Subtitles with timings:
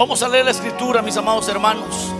[0.00, 2.10] Vamos a leer la escritura, mis amados hermanos.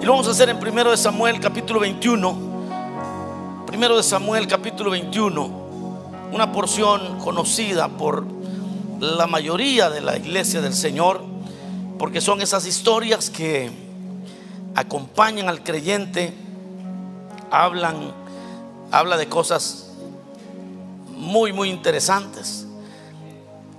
[0.00, 3.64] Y lo vamos a hacer en primero de Samuel capítulo 21.
[3.66, 5.50] Primero de Samuel capítulo 21.
[6.30, 8.24] Una porción conocida por
[9.00, 11.24] la mayoría de la iglesia del Señor,
[11.98, 13.68] porque son esas historias que
[14.76, 16.32] acompañan al creyente,
[17.50, 18.12] hablan,
[18.92, 19.90] habla de cosas
[21.10, 22.68] muy, muy interesantes.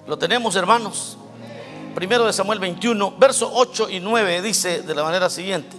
[0.07, 1.19] Lo tenemos, hermanos.
[1.95, 5.77] Primero de Samuel 21, verso 8 y 9 dice de la manera siguiente.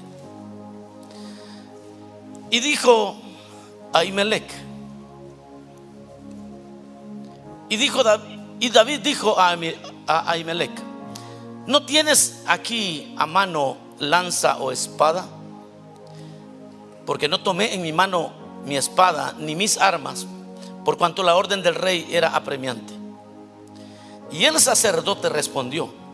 [2.51, 3.17] Y dijo
[3.93, 4.45] a Imelec,
[7.69, 8.01] y dijo
[8.59, 9.55] y David dijo a,
[10.07, 10.71] Ahimelech,
[11.67, 15.27] ¿no tienes aquí a mano lanza o espada?
[17.05, 18.33] Porque no tomé en mi mano
[18.65, 20.27] mi espada ni mis armas,
[20.83, 22.95] por cuanto la orden del rey era apremiante.
[24.33, 26.06] Y el sacerdote respondió,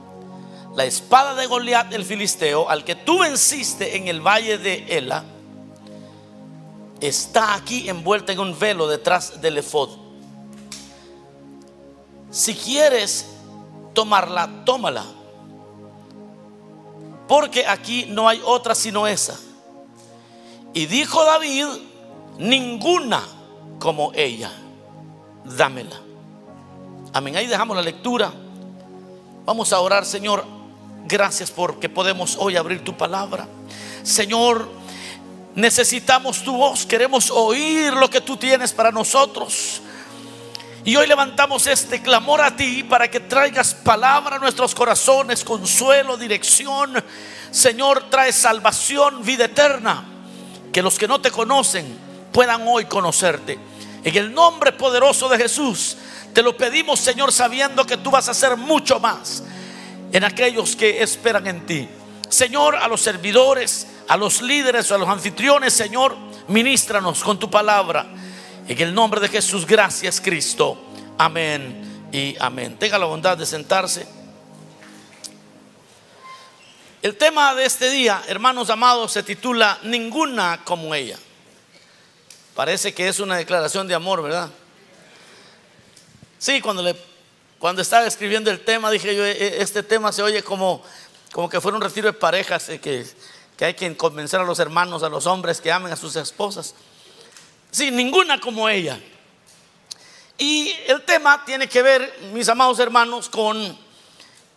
[0.74, 5.24] la espada de Goliat el filisteo, al que tú venciste en el valle de Ela,
[7.00, 9.90] está aquí envuelta en un velo detrás del efod.
[12.30, 13.26] Si quieres
[13.92, 15.04] tomarla, tómala.
[17.28, 19.38] Porque aquí no hay otra sino esa.
[20.72, 21.66] Y dijo David,
[22.38, 23.22] ninguna
[23.78, 24.50] como ella,
[25.44, 26.00] dámela.
[27.12, 27.36] Amén.
[27.36, 28.32] Ahí dejamos la lectura.
[29.44, 30.61] Vamos a orar, Señor.
[31.12, 33.46] Gracias porque podemos hoy abrir tu palabra.
[34.02, 34.66] Señor,
[35.54, 36.86] necesitamos tu voz.
[36.86, 39.82] Queremos oír lo que tú tienes para nosotros.
[40.86, 46.16] Y hoy levantamos este clamor a ti para que traigas palabra a nuestros corazones, consuelo,
[46.16, 46.94] dirección.
[47.50, 50.06] Señor, trae salvación, vida eterna.
[50.72, 51.94] Que los que no te conocen
[52.32, 53.58] puedan hoy conocerte.
[54.02, 55.98] En el nombre poderoso de Jesús.
[56.32, 59.42] Te lo pedimos, Señor, sabiendo que tú vas a hacer mucho más
[60.12, 61.88] en aquellos que esperan en ti.
[62.28, 66.16] Señor, a los servidores, a los líderes, a los anfitriones, Señor,
[66.48, 68.06] ministranos con tu palabra.
[68.68, 70.78] En el nombre de Jesús, gracias Cristo.
[71.18, 72.78] Amén y amén.
[72.78, 74.06] Tenga la bondad de sentarse.
[77.00, 81.18] El tema de este día, hermanos amados, se titula Ninguna como ella.
[82.54, 84.50] Parece que es una declaración de amor, ¿verdad?
[86.38, 86.94] Sí, cuando, le,
[87.62, 90.82] cuando estaba escribiendo el tema, dije yo, e, e, este tema se oye como,
[91.30, 93.06] como que fuera un retiro de parejas, eh, que,
[93.56, 96.74] que hay que convencer a los hermanos, a los hombres que amen a sus esposas.
[97.70, 99.00] Sí, ninguna como ella.
[100.38, 103.78] Y el tema tiene que ver, mis amados hermanos, con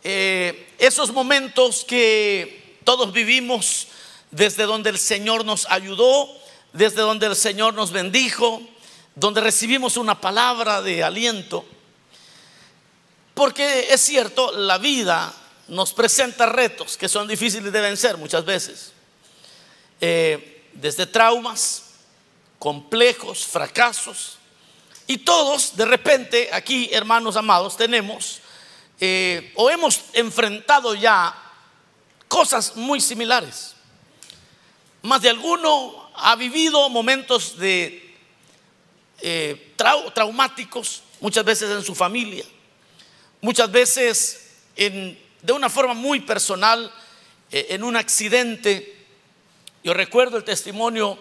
[0.03, 3.89] eh, esos momentos que todos vivimos
[4.31, 6.27] desde donde el Señor nos ayudó,
[6.73, 8.63] desde donde el Señor nos bendijo,
[9.13, 11.65] donde recibimos una palabra de aliento.
[13.35, 15.31] Porque es cierto, la vida
[15.68, 18.94] nos presenta retos que son difíciles de vencer muchas veces.
[20.00, 21.84] Eh, desde traumas,
[22.57, 24.38] complejos, fracasos.
[25.06, 28.40] Y todos, de repente, aquí, hermanos amados, tenemos
[29.01, 31.35] eh, o hemos enfrentado ya
[32.29, 33.75] cosas muy similares.
[35.01, 38.16] Más de alguno ha vivido momentos de
[39.19, 39.74] eh,
[40.13, 42.45] traumáticos, muchas veces en su familia
[43.45, 44.39] muchas veces
[44.75, 46.91] de una forma muy personal,
[47.51, 49.06] eh, en un accidente.
[49.83, 51.19] Yo recuerdo el testimonio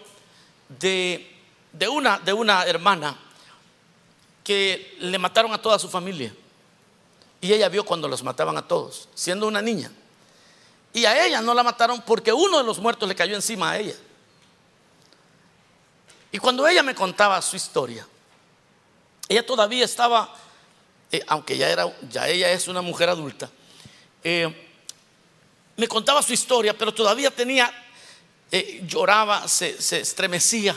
[0.81, 1.31] de,
[1.91, 3.15] una, de una hermana
[4.43, 6.35] que le mataron a toda su familia.
[7.43, 9.93] Y ella vio cuando los mataban a todos, siendo una niña.
[10.95, 13.79] Y a ella no la mataron porque uno de los muertos le cayó encima a
[13.79, 13.97] ella.
[16.33, 18.09] Y cuando ella me contaba su historia,
[19.29, 20.35] ella todavía estaba
[21.15, 23.49] eh, aunque ya, era, ya ella es una mujer adulta,
[24.25, 24.53] eh,
[25.77, 27.73] me contaba su historia, pero todavía tenía,
[28.51, 30.75] eh, lloraba, se, estremecía,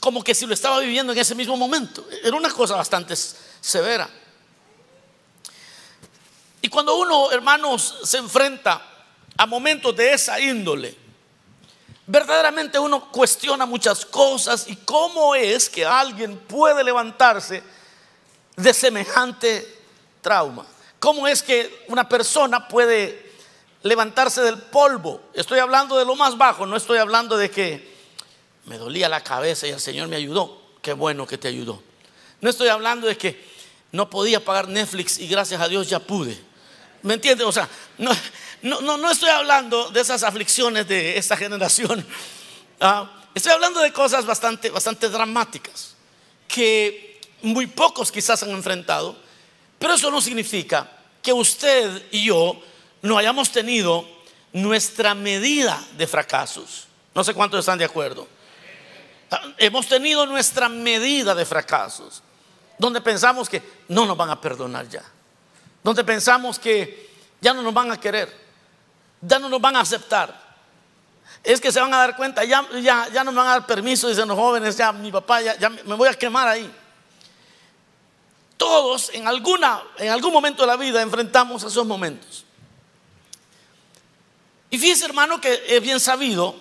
[0.00, 2.06] como que si lo estaba viviendo en ese mismo momento.
[2.22, 4.06] Era una cosa bastante severa.
[6.60, 8.82] Y cuando uno, hermanos, se enfrenta
[9.34, 10.94] a momentos de esa índole,
[12.06, 17.79] verdaderamente uno cuestiona muchas cosas y cómo es que alguien puede levantarse
[18.62, 19.78] de semejante
[20.20, 20.66] trauma.
[20.98, 23.32] ¿Cómo es que una persona puede
[23.82, 25.20] levantarse del polvo?
[25.34, 27.94] Estoy hablando de lo más bajo, no estoy hablando de que
[28.66, 30.60] me dolía la cabeza y el Señor me ayudó.
[30.82, 31.82] Qué bueno que te ayudó.
[32.40, 33.42] No estoy hablando de que
[33.92, 36.38] no podía pagar Netflix y gracias a Dios ya pude.
[37.02, 37.46] ¿Me entiendes?
[37.46, 37.68] O sea,
[37.98, 38.12] no,
[38.62, 42.06] no, no, estoy hablando de esas aflicciones de esta generación.
[42.78, 45.96] Ah, estoy hablando de cosas bastante, bastante dramáticas
[46.46, 47.09] que
[47.42, 49.16] muy pocos quizás han enfrentado,
[49.78, 50.90] pero eso no significa
[51.22, 52.60] que usted y yo
[53.02, 54.06] no hayamos tenido
[54.52, 56.86] nuestra medida de fracasos.
[57.14, 58.26] No sé cuántos están de acuerdo.
[59.58, 62.22] Hemos tenido nuestra medida de fracasos,
[62.78, 65.04] donde pensamos que no nos van a perdonar ya,
[65.84, 67.10] donde pensamos que
[67.40, 68.34] ya no nos van a querer,
[69.20, 70.50] ya no nos van a aceptar.
[71.44, 73.66] Es que se van a dar cuenta, ya, ya, ya no me van a dar
[73.66, 76.70] permiso, dicen los jóvenes, ya mi papá, ya, ya me voy a quemar ahí.
[78.60, 82.44] Todos en, alguna, en algún momento de la vida enfrentamos esos momentos.
[84.68, 86.54] Y fíjese hermano que es bien sabido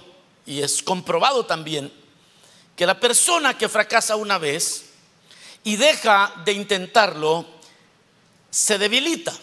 [0.46, 1.92] y es comprobado también
[2.78, 4.92] que la persona que fracasa una vez
[5.66, 7.46] y deja de intentarlo,
[8.50, 9.34] se debilita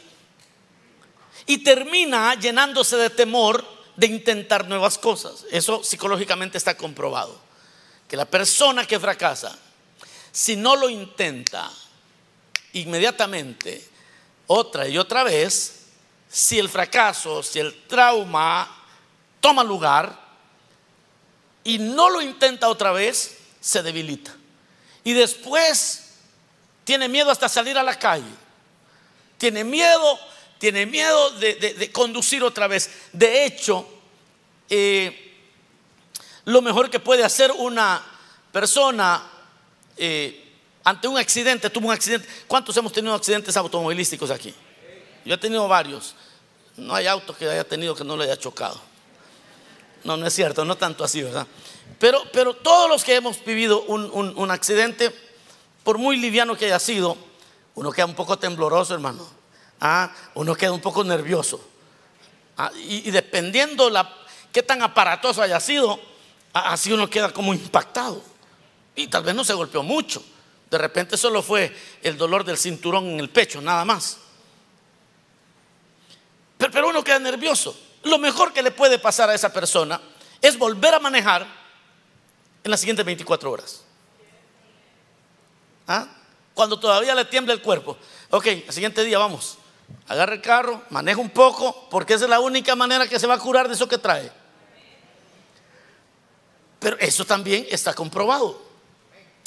[1.44, 3.66] y termina llenándose de temor
[3.96, 5.44] de intentar nuevas cosas.
[5.50, 7.38] Eso psicológicamente está comprobado.
[8.08, 9.58] Que la persona que fracasa,
[10.32, 11.70] si no lo intenta
[12.80, 13.86] inmediatamente,
[14.46, 15.86] otra y otra vez,
[16.28, 18.84] si el fracaso, si el trauma
[19.40, 20.26] toma lugar,
[21.64, 24.32] y no lo intenta otra vez, se debilita.
[25.02, 26.12] Y después
[26.84, 28.24] tiene miedo hasta salir a la calle.
[29.38, 30.18] Tiene miedo,
[30.58, 32.90] tiene miedo de, conducir otra vez.
[33.12, 33.88] De hecho,
[34.70, 35.34] eh,
[36.44, 38.00] lo mejor que puede hacer una
[38.52, 39.28] persona
[39.96, 40.45] eh,
[40.86, 42.28] ante un accidente, tuvo un accidente.
[42.46, 44.54] ¿Cuántos hemos tenido accidentes automovilísticos aquí?
[45.24, 46.14] Yo he tenido varios.
[46.76, 48.80] No hay auto que haya tenido que no le haya chocado.
[50.04, 51.44] No, no es cierto, no tanto así, ¿verdad?
[51.98, 55.12] Pero, pero todos los que hemos vivido un, accidente,
[55.82, 57.16] por muy liviano que haya sido,
[57.74, 59.26] uno queda un poco tembloroso, hermano.
[59.80, 60.14] ¿Ah?
[60.34, 61.60] Uno queda un poco nervioso.
[62.56, 62.70] ¿Ah?
[62.76, 64.08] Y, dependiendo la,
[64.52, 65.98] qué tan aparatoso haya sido,
[66.52, 68.22] así uno queda como impactado.
[68.94, 70.22] Y tal vez no se golpeó mucho.
[70.70, 74.18] De repente solo fue el dolor del cinturón en el pecho, nada más.
[76.58, 77.76] Pero, pero uno queda nervioso
[78.06, 80.00] lo mejor que le puede pasar a esa persona
[80.40, 81.46] es volver a manejar
[82.64, 83.82] en las siguientes 24 horas.
[85.86, 86.06] ¿Ah?
[86.54, 87.96] Cuando todavía le tiembla el cuerpo.
[88.30, 89.58] Ok, el siguiente día vamos.
[90.08, 93.34] Agarra el carro, maneja un poco, porque esa es la única manera que se va
[93.34, 94.30] a curar de eso que trae.
[96.78, 98.65] Pero eso también está comprobado.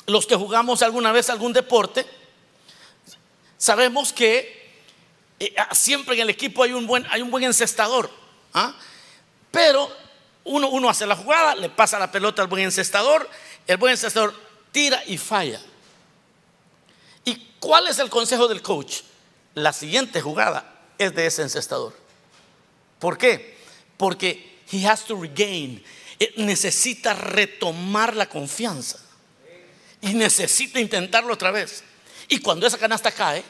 [0.05, 2.05] Los que jugamos alguna vez algún deporte,
[3.57, 4.59] sabemos que
[5.39, 8.09] eh, siempre en el equipo hay un buen, hay un buen encestador.
[8.53, 8.75] ¿Ah?
[9.51, 9.91] Pero
[10.45, 13.29] uno, uno hace la jugada, le pasa la pelota al buen encestador,
[13.67, 14.33] el buen encestador
[14.71, 15.61] tira y falla.
[17.25, 19.01] ¿Y cuál es el consejo del coach?
[19.55, 21.93] La siguiente jugada es de ese encestador.
[22.99, 23.57] ¿Por qué?
[23.97, 25.83] Porque he has to regain,
[26.19, 28.99] eh, necesita retomar la confianza
[30.01, 31.83] y necesita intentarlo otra vez.
[32.27, 33.43] Y cuando esa canasta cae,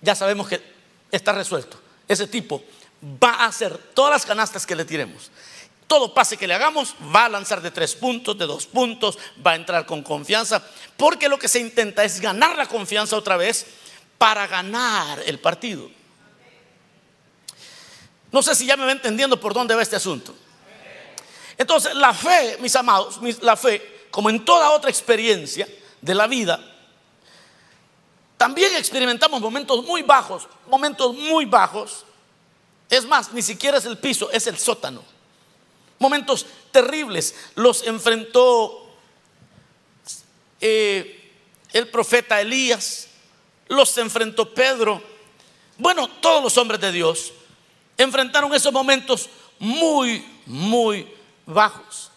[0.00, 0.60] ya sabemos que
[1.10, 1.80] está resuelto.
[2.06, 2.62] Ese tipo
[3.22, 5.30] va a hacer todas las canastas que le tiremos.
[5.86, 9.52] Todo pase que le hagamos va a lanzar de tres puntos, de dos puntos, va
[9.52, 10.62] a entrar con confianza,
[10.96, 13.66] porque lo que se intenta es ganar la confianza otra vez
[14.18, 15.90] para ganar el partido.
[18.32, 20.34] No sé si ya me va entendiendo por dónde va este asunto.
[21.56, 25.68] Entonces, la fe, mis amados, la fe, como en toda otra experiencia
[26.04, 26.60] de la vida,
[28.36, 32.04] también experimentamos momentos muy bajos, momentos muy bajos,
[32.90, 35.02] es más, ni siquiera es el piso, es el sótano.
[35.98, 38.86] Momentos terribles los enfrentó
[40.60, 41.32] eh,
[41.72, 43.08] el profeta Elías,
[43.68, 45.02] los enfrentó Pedro.
[45.78, 47.32] Bueno, todos los hombres de Dios
[47.96, 51.08] enfrentaron esos momentos muy, muy
[51.46, 52.10] bajos.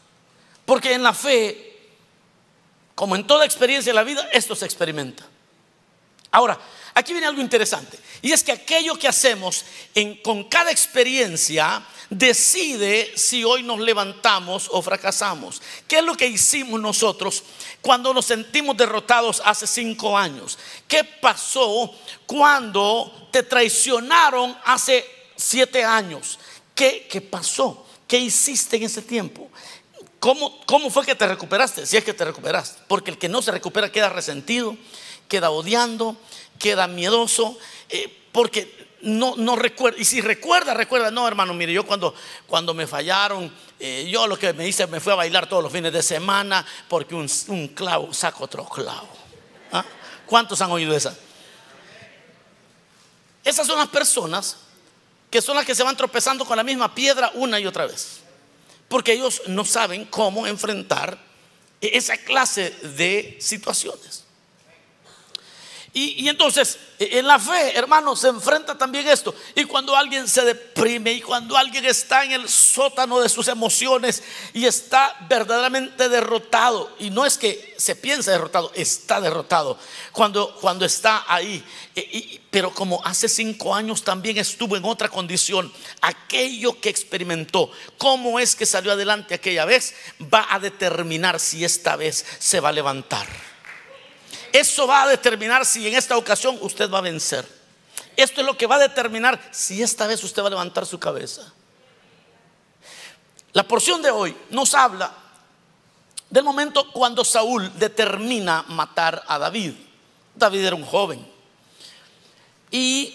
[0.66, 1.77] Porque en la fe,
[2.98, 5.24] como en toda experiencia de la vida, esto se experimenta.
[6.32, 6.60] Ahora,
[6.96, 8.00] aquí viene algo interesante.
[8.24, 9.66] Y es que aquello que hacemos
[10.24, 15.62] con cada experiencia decide si hoy nos levantamos o fracasamos.
[15.88, 17.44] ¿Qué es lo que hicimos nosotros
[17.84, 20.58] cuando nos sentimos derrotados hace cinco años?
[20.88, 21.94] ¿Qué pasó
[22.26, 26.40] cuando te traicionaron hace siete años?
[26.74, 27.86] ¿Qué, qué pasó?
[28.08, 29.52] ¿Qué hiciste en ese tiempo?
[30.20, 31.86] ¿Cómo, ¿Cómo fue que te recuperaste?
[31.86, 32.82] Si es que te recuperaste.
[32.88, 34.76] Porque el que no se recupera queda resentido,
[35.28, 36.18] queda odiando,
[36.60, 37.58] queda miedoso,
[37.90, 40.00] eh, porque no, no recuerda.
[40.00, 42.14] Y si recuerda, recuerda, no, hermano, mire, yo cuando,
[42.48, 45.72] cuando me fallaron, eh, yo lo que me hice, me fui a bailar todos los
[45.72, 49.10] fines de semana, porque un, clavo saca otro clavo.
[49.72, 49.86] ¿Ah?
[50.26, 51.16] ¿Cuántos han oído esa?
[53.44, 54.58] Esas son las personas
[55.30, 58.22] que son las que se van tropezando con la misma piedra una y otra vez.
[58.88, 61.18] Porque ellos no saben cómo enfrentar
[61.82, 64.27] esa clase de situaciones.
[65.94, 69.34] Y, entonces, e, en la fe, hermano, se enfrenta también esto.
[69.56, 74.22] Y cuando alguien se deprime y cuando alguien está en el sótano de sus emociones
[74.54, 79.80] y está verdaderamente derrotado, y no es que se piense derrotado, está derrotado.
[80.12, 81.64] Cuando, cuando está ahí,
[81.96, 88.40] e, pero como hace cinco años también estuvo en otra condición, aquello que experimentó, cómo
[88.40, 92.74] es que salió adelante aquella vez, va a determinar si esta vez se va a
[92.74, 93.57] levantar.
[94.58, 97.48] Eso va a determinar si en esta ocasión usted va a vencer.
[98.16, 100.98] Esto es lo que va a determinar si esta vez usted va a levantar su
[100.98, 101.54] cabeza.
[103.54, 105.14] La porción de hoy nos habla
[106.32, 109.74] del momento cuando Saúl determina matar a David.
[110.34, 111.24] David era un joven.
[112.72, 113.14] Y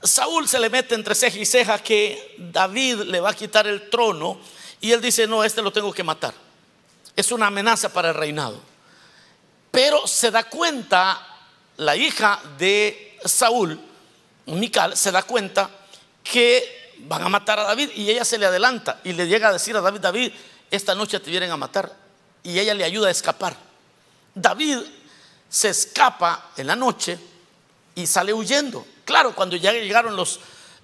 [0.00, 3.90] Saúl se le mete entre ceja y ceja que David le va a quitar el
[3.90, 4.38] trono
[4.80, 6.32] y él dice, no, este lo tengo que matar.
[7.16, 8.69] Es una amenaza para el reinado.
[9.70, 11.26] Pero se da cuenta
[11.76, 13.80] la hija de Saúl,
[14.46, 15.70] Mical, se da cuenta
[16.22, 19.52] que van a matar a David y ella se le adelanta y le llega a
[19.52, 20.32] decir a David, David,
[20.70, 21.92] esta noche te vienen a matar.
[22.42, 23.56] Y ella le ayuda a escapar.
[24.34, 24.78] David
[25.48, 27.18] se escapa en la noche
[27.94, 28.86] y sale huyendo.
[29.04, 30.40] Claro, cuando ya llegaron los,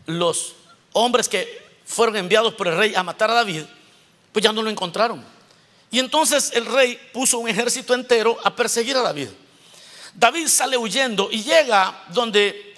[0.07, 0.55] los
[0.93, 3.65] hombres que fueron enviados por el rey a matar a David,
[4.33, 5.25] pues ya no lo encontraron.
[5.91, 9.29] Y entonces el rey puso un ejército entero a perseguir a David.
[10.15, 12.75] David sale huyendo y llega donde,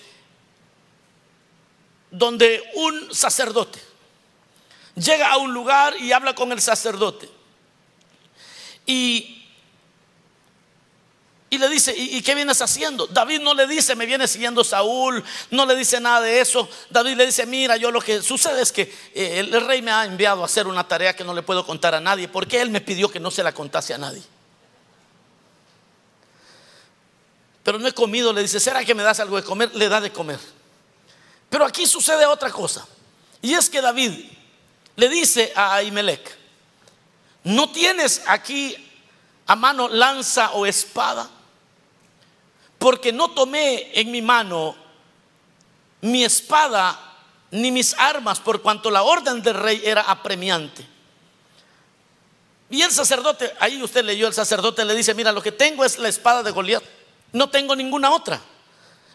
[2.10, 3.80] donde un sacerdote.
[4.96, 7.28] Llega a un lugar y habla con el sacerdote.
[8.84, 9.37] Y
[11.50, 13.06] y le dice, ¿y, qué vienes haciendo?
[13.06, 16.68] David no le dice, me viene siguiendo Saúl, no le dice nada de eso.
[16.90, 18.82] David le dice, mira, yo lo que sucede es que
[19.14, 21.94] eh, el, rey me ha enviado a hacer una tarea que no le puedo contar
[21.94, 24.22] a nadie, porque él me pidió que no se la contase a nadie.
[27.62, 29.74] Pero no he comido, le dice, ¿será que me das algo de comer?
[29.74, 30.38] Le da de comer.
[31.48, 32.86] Pero aquí sucede otra cosa.
[33.40, 34.12] Y es que David
[34.96, 36.36] le dice a Ahimelech,
[37.44, 38.76] ¿no tienes aquí
[39.46, 41.30] a mano lanza o espada?
[42.78, 44.76] Porque no tomé en mi mano
[46.00, 46.98] mi espada
[47.50, 50.86] ni mis armas, por cuanto la orden del rey era apremiante.
[52.70, 55.98] Y el sacerdote, ahí usted leyó, el sacerdote le dice, mira, lo que tengo es
[55.98, 56.82] la espada de Goliat,
[57.32, 58.40] no tengo ninguna otra.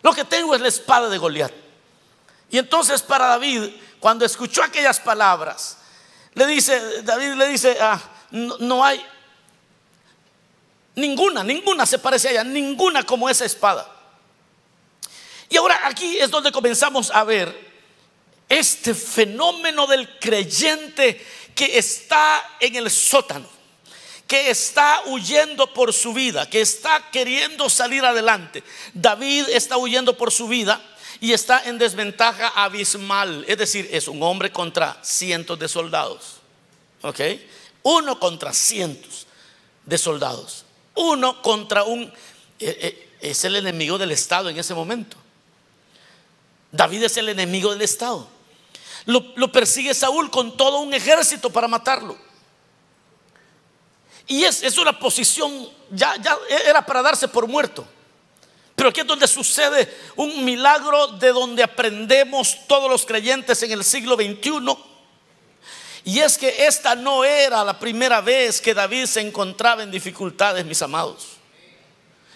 [0.02, 1.52] Lo que tengo es la espada de Goliat.
[2.50, 5.78] Y entonces para David, cuando escuchó aquellas palabras,
[6.34, 8.02] le dice, David le dice, ah,
[8.32, 9.06] no hay,
[10.96, 13.90] Ninguna, ninguna se parece a ella, ninguna como esa espada.
[15.50, 17.74] Y ahora aquí es donde comenzamos a ver
[18.50, 23.48] este fenómeno del creyente que está en el sótano,
[24.28, 28.64] que está huyendo por su vida, que está queriendo salir adelante.
[28.94, 30.82] David está huyendo por su vida
[31.20, 36.38] y está en desventaja abismal, es decir, es un hombre contra cientos de soldados.
[37.02, 37.20] ¿Ok?
[37.84, 39.28] Uno contra cientos
[39.86, 40.63] de soldados.
[40.96, 42.04] Uno contra un...
[42.04, 42.12] Eh,
[42.60, 45.16] eh, es el enemigo del Estado en ese momento.
[46.72, 48.28] David es el enemigo del Estado.
[49.06, 52.18] Lo, persigue Saúl con todo un ejército para matarlo.
[54.28, 57.86] Y es, es una posición, ya, ya era para darse por muerto.
[58.76, 63.84] Pero aquí es donde sucede un milagro de donde aprendemos todos los creyentes en el
[63.84, 64.93] siglo XXI
[66.06, 70.66] y es que esta no era la primera vez que David se encontraba en dificultades,
[70.66, 71.38] mis amados.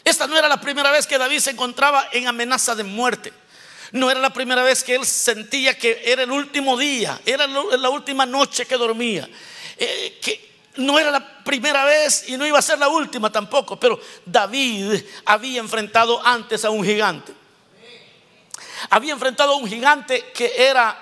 [0.03, 3.33] Esta no era la primera vez que David se encontraba en amenaza de muerte.
[3.91, 7.89] No era la primera vez que él sentía que era el último día, era la
[7.89, 9.27] última noche que dormía.
[9.77, 10.19] Eh,
[10.77, 15.03] no era la primera vez y no iba a ser la última tampoco, pero David
[15.25, 17.33] había enfrentado antes a un gigante.
[18.89, 20.97] Había enfrentado a un gigante que era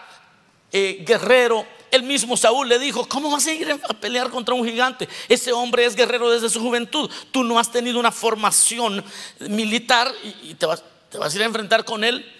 [0.72, 4.66] eh, guerrero, el mismo Saúl le dijo, ¿cómo vas a ir a pelear contra un
[4.66, 5.10] gigante?
[5.28, 7.10] Ese hombre es guerrero desde su juventud.
[7.32, 9.04] Tú no has tenido una formación
[9.40, 10.12] militar
[10.44, 12.32] y te vas, te vas a ir a enfrentar con él.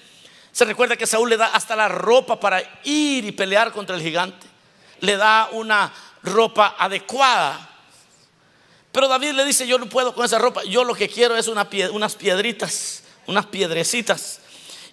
[0.52, 4.02] Se recuerda que Saúl le da hasta la ropa para ir y pelear contra el
[4.02, 4.48] gigante.
[5.02, 5.92] Le da una
[6.24, 7.70] ropa adecuada.
[8.92, 10.64] Pero David le dice, yo no puedo con esa ropa.
[10.64, 14.40] Yo lo que quiero es unas piedritas, unas piedrecitas.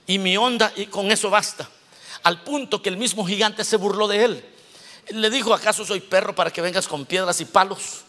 [0.07, 1.69] Y mi onda, y con eso basta.
[2.25, 4.51] Al punto que el mismo gigante se burló de él.
[5.09, 8.04] Le dijo, ¿acaso soy perro para que vengas con piedras y palos?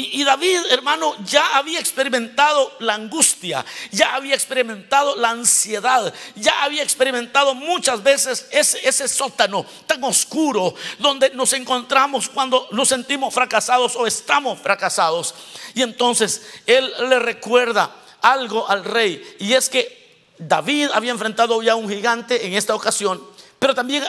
[0.00, 6.84] Y, David, hermano, ya había experimentado la angustia, ya había experimentado la ansiedad, ya había
[6.84, 13.96] experimentado muchas veces ese, ese sótano tan oscuro donde nos encontramos cuando nos sentimos fracasados
[13.96, 15.34] o estamos fracasados.
[15.74, 19.36] Y entonces él le recuerda algo al rey.
[19.40, 19.98] Y es que
[20.38, 23.20] David había enfrentado ya un gigante en esta ocasión,
[23.58, 24.04] pero también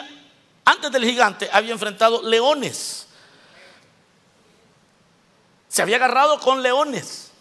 [0.70, 3.08] antes del gigante había enfrentado leones.
[5.68, 7.32] Se había agarrado con leones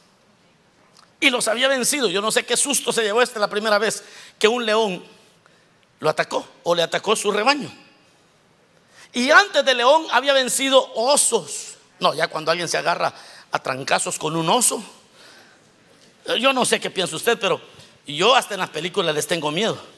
[1.21, 2.09] y los había vencido.
[2.09, 4.03] Yo no sé qué susto se llevó este la primera vez
[4.39, 5.05] que un león
[6.01, 7.71] lo atacó o le atacó su rebaño.
[9.13, 11.77] Y antes de león había vencido osos.
[12.01, 13.13] No, ya cuando alguien se agarra
[13.51, 14.83] a trancazos con un oso.
[16.39, 17.61] Yo no sé qué piensa usted, pero
[18.07, 19.98] yo hasta en las películas les tengo miedo.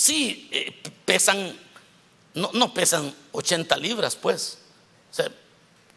[0.00, 0.72] Sí, eh,
[1.04, 1.54] pesan,
[2.32, 4.56] no, no, pesan 80 libras, pues.
[5.12, 5.30] O sea,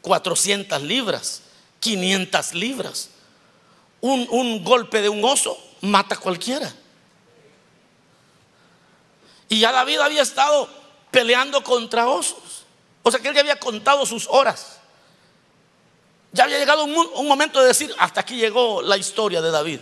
[0.01, 1.41] 400 libras,
[1.79, 3.12] 500 libras.
[4.01, 6.75] Un, un golpe de un oso mata a cualquiera.
[9.48, 10.67] Y ya David había estado
[11.10, 12.65] peleando contra osos.
[13.03, 14.79] O sea que él ya había contado sus horas.
[16.33, 19.79] Ya había llegado un, momento de decir, hasta aquí llegó la historia de David.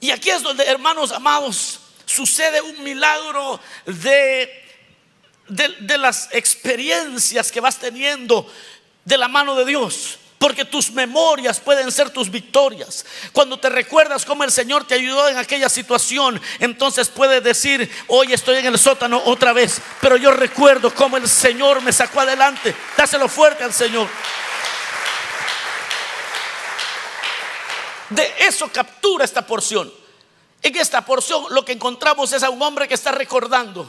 [0.00, 4.64] Y aquí es donde, hermanos amados, sucede un milagro de,
[5.48, 8.50] de, las experiencias que vas teniendo
[9.04, 10.18] de la mano de Dios.
[10.38, 13.06] Porque tus memorias pueden ser tus victorias.
[13.32, 18.32] Cuando te recuerdas cómo el Señor te ayudó en aquella situación, entonces puedes decir, hoy
[18.32, 22.74] estoy en el sótano otra vez, pero yo recuerdo cómo el Señor me sacó adelante.
[22.96, 24.06] Dáselo fuerte al Señor.
[28.10, 30.03] De eso captura esta porción.
[30.64, 33.86] En esta porción lo que encontramos es a un hombre que está recordando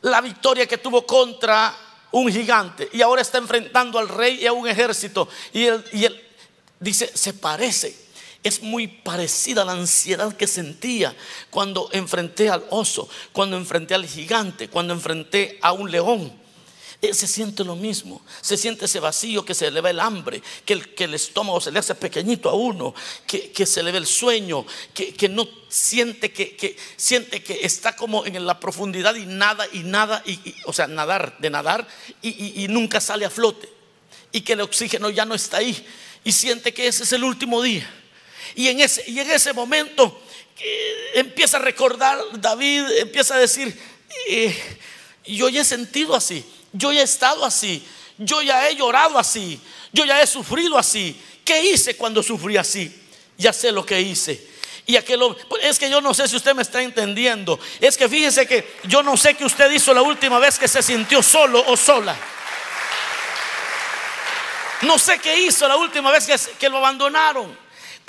[0.00, 1.72] la victoria que tuvo contra
[2.10, 5.28] un gigante y ahora está enfrentando al rey y a un ejército.
[5.52, 6.28] Y él, y él
[6.80, 7.96] dice, se parece.
[8.42, 11.14] Es muy parecida a la ansiedad que sentía
[11.50, 16.41] cuando enfrenté al oso, cuando enfrenté al gigante, cuando enfrenté a un león.
[17.10, 18.22] Se siente lo mismo.
[18.40, 21.60] Se siente ese vacío que se le ve el hambre, que el, que el estómago
[21.60, 22.94] se le hace pequeñito a uno,
[23.26, 28.46] que, se le ve el sueño, que, no siente que, siente que está como en
[28.46, 31.88] la profundidad y nada y nada, y, o sea, nadar, de nadar
[32.22, 33.68] y, nunca sale a flote.
[34.30, 35.84] Y que el oxígeno ya no está ahí.
[36.22, 37.92] Y siente que ese es el último día.
[38.54, 40.22] Y en ese, y en ese momento
[40.60, 43.76] eh, empieza a recordar David, empieza a decir,
[44.28, 44.56] eh,
[45.26, 46.44] yo ya he sentido así.
[46.72, 47.86] Yo ya he estado así.
[48.18, 49.60] Yo ya he llorado así.
[49.92, 51.20] Yo ya he sufrido así.
[51.44, 52.92] ¿Qué hice cuando sufrí así?
[53.36, 54.52] Ya sé lo que hice.
[54.86, 55.20] Y aquel
[55.62, 57.58] es que yo no sé si usted me está entendiendo.
[57.80, 60.82] Es que fíjese que yo no sé qué usted hizo la última vez que se
[60.82, 62.16] sintió solo o sola.
[64.82, 67.56] No sé qué hizo la última vez que, que lo abandonaron.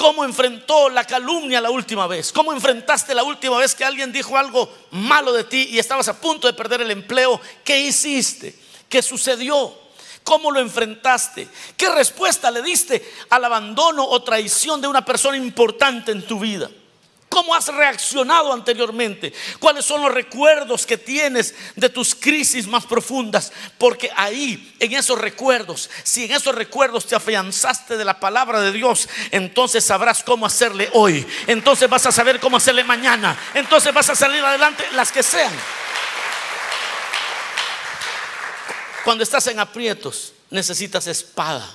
[0.03, 2.33] ¿Cómo enfrentó la calumnia la última vez?
[2.33, 6.19] ¿Cómo enfrentaste la última vez que alguien dijo algo malo de ti y estabas a
[6.19, 7.39] punto de perder el empleo?
[7.63, 8.53] ¿Qué hiciste?
[8.89, 9.73] ¿Qué sucedió?
[10.25, 11.47] ¿Cómo lo enfrentaste?
[11.77, 16.69] ¿Qué respuesta le diste al abandono o traición de una persona importante en tu vida?
[17.33, 19.33] ¿Cómo has reaccionado anteriormente?
[19.57, 23.51] ¿Cuáles son los recuerdos que tienes de tus crisis más profundas?
[23.79, 28.71] Porque ahí, en esos recuerdos, si en esos recuerdos te afianzaste de la palabra de
[28.71, 31.25] Dios, entonces sabrás cómo hacerle hoy.
[31.47, 33.35] Entonces vas a saber cómo hacerle mañana.
[33.55, 35.53] Entonces vas a salir adelante las que sean.
[39.03, 41.67] Cuando estás en aprietos, necesitas espada.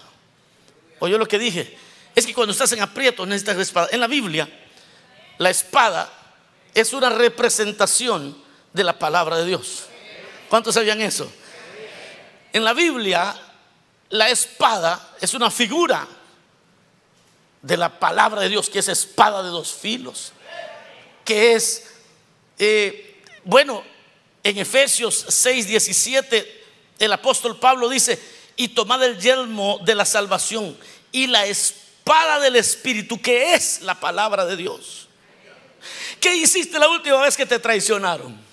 [1.00, 1.76] Oye lo que dije.
[2.14, 3.88] Es que cuando estás en aprietos, necesitas espada.
[3.90, 4.48] En la Biblia
[5.38, 6.12] la espada
[6.74, 8.36] es una representación
[8.72, 9.84] de la palabra de Dios.
[10.48, 11.30] ¿Cuántos sabían eso?
[12.52, 13.34] En la Biblia,
[14.10, 16.06] la espada es una figura
[17.62, 20.32] de la palabra de Dios, que es espada de dos filos,
[21.24, 21.84] que es,
[22.58, 23.82] eh, bueno,
[24.42, 26.64] en Efesios 6, 17,
[26.98, 28.18] el apóstol Pablo dice,
[28.56, 30.76] y tomad el yelmo de la salvación
[31.12, 35.07] y la espada del Espíritu, que es la palabra de Dios.
[36.20, 38.48] ¿Qué hiciste la última vez que te traicionaron?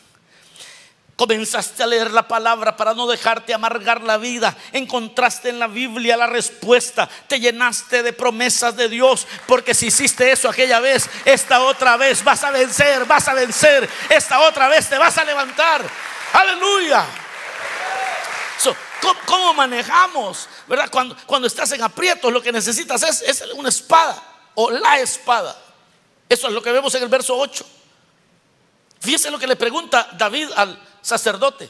[1.16, 4.56] Comenzaste a leer la palabra para no dejarte amargar la vida.
[4.74, 7.10] Encontraste en la Biblia la respuesta.
[7.28, 9.26] Te llenaste de promesas de Dios.
[9.48, 13.90] Porque si hiciste eso aquella vez, esta otra vez vas a vencer, vas a vencer.
[14.10, 15.86] Esta otra vez te vas a levantar.
[16.34, 17.06] Aleluya.
[19.26, 20.50] ¿cómo, manejamos?
[20.68, 20.90] ¿Verdad?
[20.90, 24.22] Cuando, cuando estás en aprietos, lo que necesitas es, es una espada
[24.56, 25.56] o la espada.
[26.28, 27.66] Eso es lo que vemos en el verso 8.
[29.00, 31.70] Fíjese lo que le pregunta David al sacerdote.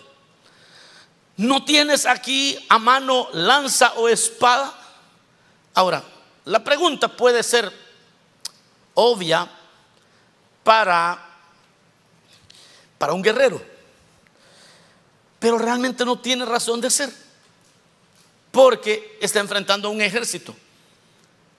[1.37, 4.73] ¿No tienes aquí a mano lanza o espada?
[5.73, 6.01] Ahora,
[6.45, 7.71] la pregunta puede ser
[8.93, 9.49] obvia
[10.63, 11.21] para,
[12.97, 13.61] para un guerrero,
[15.39, 17.13] pero realmente no tiene razón de ser,
[18.51, 20.55] porque está enfrentando a un ejército.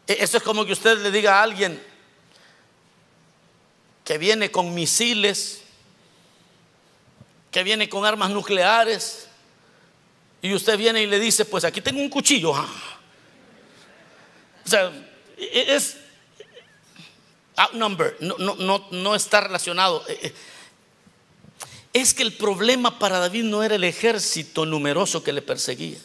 [0.07, 1.96] E, eso es como que usted le diga a alguien
[4.07, 5.63] que viene con misiles,
[7.51, 9.27] que viene con armas nucleares,
[10.41, 12.53] y usted viene y le dice, pues aquí tengo un cuchillo.
[12.53, 12.67] O
[14.65, 14.93] sea,
[15.37, 15.97] e, es
[17.57, 20.05] outnumbered, no, no, no, no está relacionado.
[20.07, 20.35] E, e,
[22.01, 25.99] es que el problema para David no era el ejército numeroso que le perseguía.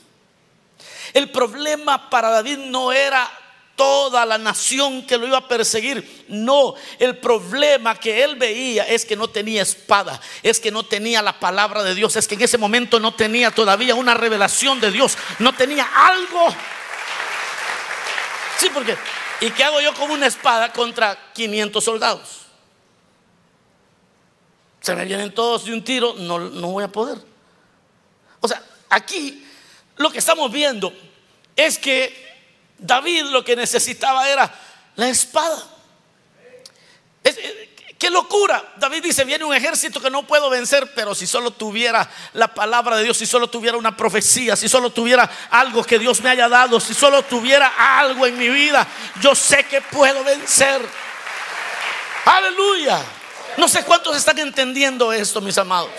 [1.14, 3.30] El problema para David no era
[3.76, 6.26] toda la nación que lo iba a perseguir.
[6.28, 11.22] No, el problema que él veía es que no tenía espada, es que no tenía
[11.22, 14.92] la palabra de Dios, es que en ese momento no tenía todavía una revelación de
[14.92, 16.56] Dios, no tenía algo.
[18.58, 18.96] Sí, porque,
[19.40, 22.42] ¿y qué hago yo con una espada contra 500 soldados?
[24.82, 27.18] Se me vienen todos de un tiro, no, no voy a poder.
[28.40, 29.46] O sea, aquí
[29.98, 30.94] lo que estamos viendo
[31.56, 32.31] es que
[32.82, 34.52] David lo que necesitaba era
[34.96, 35.64] la espada.
[37.24, 38.74] Eh, qué locura.
[38.78, 42.98] David dice, viene un ejército que no puedo vencer, pero si solo tuviera la palabra
[42.98, 46.50] de Dios, si solo tuviera una profecía, si solo tuviera algo que Dios me haya
[46.50, 48.88] dado, si solo tuviera algo en mi vida,
[49.22, 50.82] yo sé que puedo vencer.
[52.26, 53.00] Aleluya.
[53.58, 55.92] No sé cuántos están entendiendo esto, mis amados.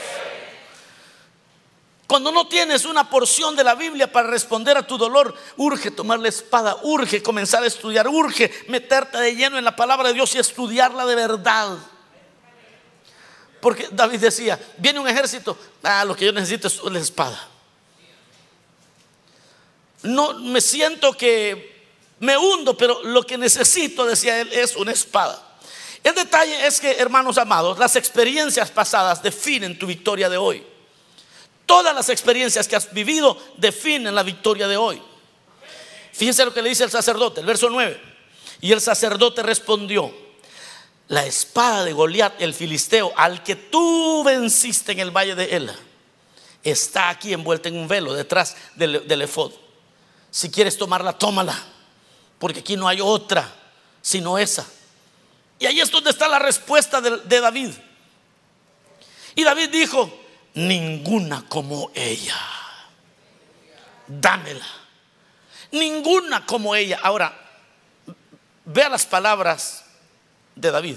[2.12, 6.18] Cuando no tienes una porción de la Biblia para responder a tu dolor, urge tomar
[6.18, 10.34] la espada, urge comenzar a estudiar, urge meterte de lleno en la palabra de Dios
[10.34, 11.78] y estudiarla de verdad.
[13.62, 17.48] Porque David decía, viene un ejército, ah, lo que yo necesito es la espada.
[20.02, 25.42] No me siento que me hundo, pero lo que necesito, decía él, es una espada.
[26.04, 30.71] El detalle es que, hermanos amados, las experiencias pasadas definen tu victoria de hoy.
[31.66, 35.02] Todas las experiencias que has vivido definen la victoria de hoy.
[36.12, 38.00] Fíjense lo que le dice el sacerdote, el verso 9.
[38.60, 40.14] Y el sacerdote respondió,
[41.08, 45.76] la espada de Goliat, el filisteo, al que tú venciste en el valle de Ela,
[46.62, 49.52] está aquí envuelta en un velo detrás del, del efod.
[50.30, 51.58] Si quieres tomarla, tómala,
[52.38, 53.52] porque aquí no hay otra
[54.02, 54.66] sino esa.
[55.58, 57.70] Y ahí es donde está la respuesta de David.
[59.34, 60.12] Y David dijo,
[60.54, 62.36] ninguna como ella.
[64.06, 64.66] Dámela.
[65.70, 67.00] Ninguna como ella.
[67.02, 67.36] Ahora,
[68.64, 69.84] vea las palabras
[70.54, 70.96] de David.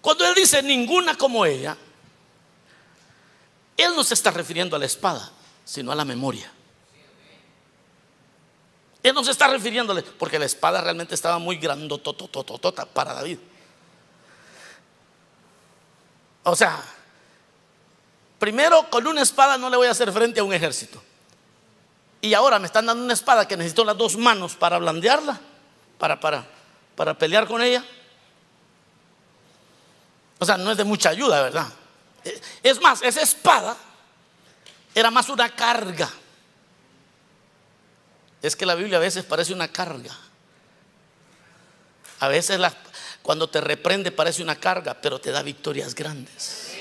[0.00, 1.76] Cuando él dice ninguna como ella,
[3.76, 5.32] él no se está refiriendo a la espada,
[5.64, 6.50] sino a la memoria.
[9.02, 13.38] Él no se está refiriéndole, porque la espada realmente estaba muy grandototototota para David.
[16.42, 16.82] O sea,
[18.38, 21.02] Primero, con una espada no le voy a hacer frente a un ejército.
[22.20, 25.40] Y ahora me están dando una espada que necesito las dos manos para blandearla,
[25.98, 26.44] para, para,
[26.94, 27.84] para pelear con ella.
[30.38, 31.66] O sea, no es de mucha ayuda, ¿verdad?
[32.62, 33.76] Es más, esa espada
[34.94, 36.10] era más una carga.
[38.42, 40.14] Es que la Biblia a veces parece una carga.
[42.20, 42.60] A veces
[43.22, 46.75] cuando te reprende parece una carga, pero te da victorias grandes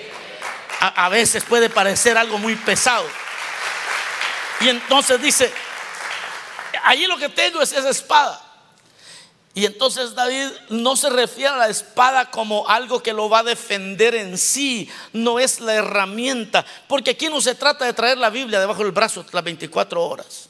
[0.79, 3.05] a, veces puede parecer algo muy pesado.
[4.61, 5.51] Y entonces dice,
[6.83, 8.41] allí lo que tengo es esa espada.
[9.53, 13.43] Y entonces David no se refiere a la espada como algo que lo va a
[13.43, 18.29] defender en sí, no es la herramienta, porque aquí no se trata de traer la
[18.29, 20.49] Biblia debajo del brazo las 24 horas.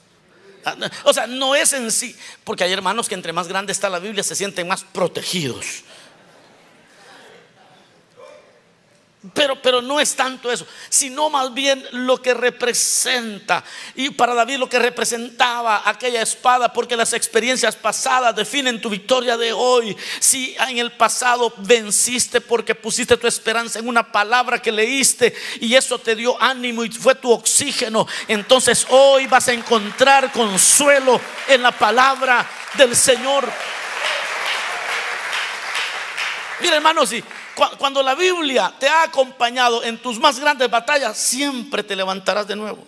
[1.04, 4.00] O sea, no es en sí, porque hay hermanos que entre más grande está la
[4.00, 5.84] Biblia se sienten más protegidos.
[9.34, 13.64] Pero, pero no es tanto eso, sino más bien lo que representa.
[13.96, 19.38] Y para David lo que representaba aquella espada, porque las experiencias pasadas definen tu victoria
[19.38, 19.96] de hoy.
[20.20, 25.74] Si en el pasado venciste porque pusiste tu esperanza en una palabra que leíste y
[25.74, 31.62] eso te dio ánimo y fue tu oxígeno, entonces hoy vas a encontrar consuelo en
[31.62, 33.50] la palabra del Señor.
[36.62, 37.24] Mira hermanos, si
[37.78, 42.56] cuando la Biblia te ha acompañado en tus más grandes batallas, siempre te levantarás de
[42.56, 42.86] nuevo.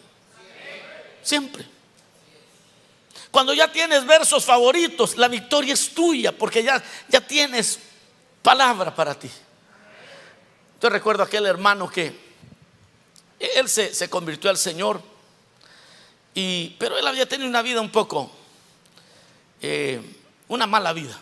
[1.24, 1.66] Siempre.
[3.32, 7.80] Cuando ya tienes versos favoritos, la victoria es tuya porque ya, ya tienes
[8.42, 9.30] palabra para ti.
[10.82, 12.28] Yo recuerdo aquel hermano que
[13.40, 15.02] él se, convirtió al Señor,
[16.34, 18.32] y, pero él había tenido una vida un poco,
[19.62, 20.02] eh,
[20.48, 21.18] una mala vida.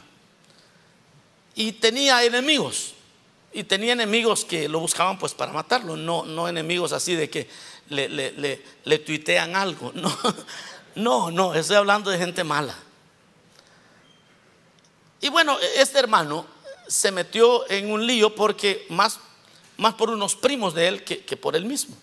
[1.56, 2.95] Y tenía enemigos
[3.56, 7.48] y tenía enemigos que lo buscaban pues para matarlo, no, no enemigos así de que
[7.88, 10.14] le, le, tuitean algo, no,
[10.96, 12.76] no, no, estoy hablando de gente mala.
[15.22, 16.46] Y bueno, este hermano
[16.86, 19.20] se metió en un lío porque más,
[19.78, 21.96] más por unos primos de él que, que por él mismo.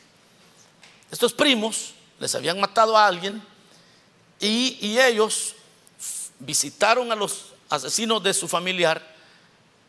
[1.11, 3.43] Estos primos les habían matado a alguien
[4.41, 5.55] y, y ellos
[6.39, 9.12] visitaron a los asesinos de su familiar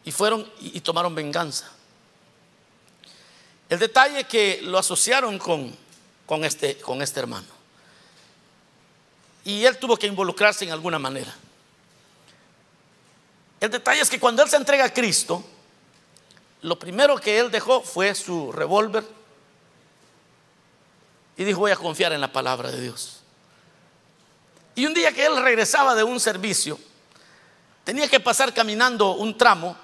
[0.06, 1.72] y fueron y, tomaron venganza.
[3.70, 5.76] El detalle es que lo asociaron con,
[6.26, 7.48] con, este, con este hermano.
[9.46, 11.34] Y él tuvo que involucrarse en alguna manera.
[13.60, 15.44] El detalle es que cuando él se entrega a Cristo,
[16.62, 19.06] lo primero que él dejó fue su revólver
[21.38, 23.22] y dijo, voy a confiar en la palabra de Dios.
[24.76, 26.80] Y un día que él regresaba de un servicio,
[27.84, 29.78] tenía que pasar caminando un tramo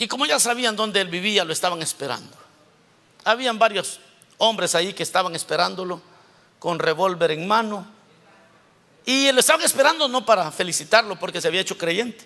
[0.00, 2.34] y como ya sabían dónde él vivía, lo estaban esperando.
[3.22, 4.00] Habían varios
[4.38, 6.00] hombres ahí que estaban esperándolo
[6.58, 7.86] con revólver en mano.
[9.04, 12.24] Y lo estaban esperando no para felicitarlo porque se había hecho creyente.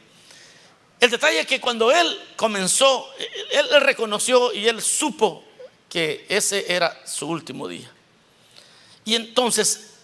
[1.01, 3.09] El detalle es que cuando él comenzó,
[3.51, 5.45] él, él reconoció y él supo
[5.89, 7.91] que ese era su último día.
[9.05, 9.95] Y entonces,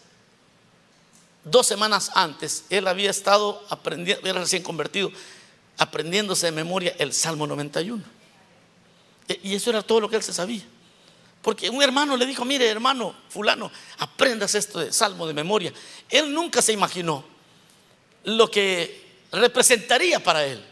[1.44, 5.12] dos semanas antes, él había estado aprendiendo, era recién convertido,
[5.80, 8.02] aprendiéndose de memoria el Salmo 91.
[9.26, 10.62] E, y eso era todo lo que él se sabía.
[11.40, 15.72] Porque un hermano le dijo, mire hermano fulano, aprendas esto de Salmo de memoria.
[16.10, 17.24] Él nunca se imaginó
[18.24, 20.62] lo que representaría para él.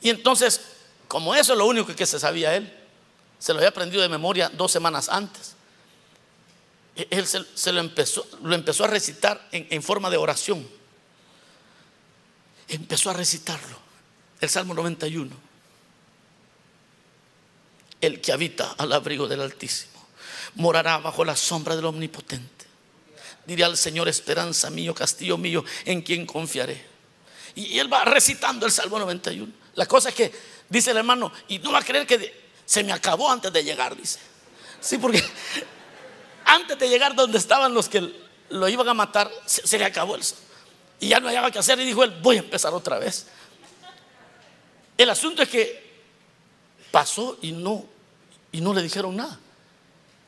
[0.00, 0.62] Y entonces,
[1.06, 2.72] como eso es lo único que se sabía él,
[3.38, 5.56] se lo había aprendido de memoria dos semanas antes.
[6.96, 10.66] E, él se, lo, empezó, lo empezó a recitar en, en forma de oración.
[12.66, 13.89] Empezó a recitarlo
[14.40, 15.30] el Salmo 91.
[18.00, 20.00] El que habita al abrigo del Altísimo
[20.54, 22.66] morará bajo la sombra del Omnipotente.
[23.46, 26.84] Diré al Señor, esperanza mío, castillo mío, en quien confiaré.
[27.54, 29.52] Y él va recitando el Salmo 91.
[29.74, 30.32] La cosa es que,
[30.68, 33.96] dice el hermano, y no va a creer que se me acabó antes de llegar,
[33.96, 34.18] dice.
[34.80, 35.22] Sí, porque
[36.44, 38.12] antes de llegar donde estaban los que
[38.50, 40.22] lo iban a matar, se, le acabó el
[41.00, 43.26] Y ya no había que hacer y dijo él, voy a empezar otra vez.
[45.00, 45.82] El asunto es que
[46.90, 47.86] pasó y no,
[48.52, 49.40] y no le dijeron nada.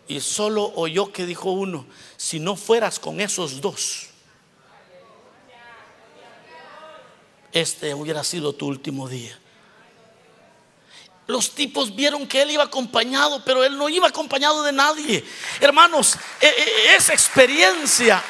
[0.08, 1.84] Y solo oyó que dijo uno,
[2.16, 4.06] si no fueras con esos dos,
[7.52, 9.38] este hubiera sido tu último día.
[11.26, 15.22] Los tipos vieron que él iba acompañado, pero él no iba acompañado de nadie.
[15.60, 18.24] Hermanos, e, e, esa experiencia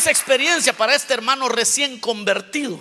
[0.00, 2.80] Esa experiencia para este hermano recién convertido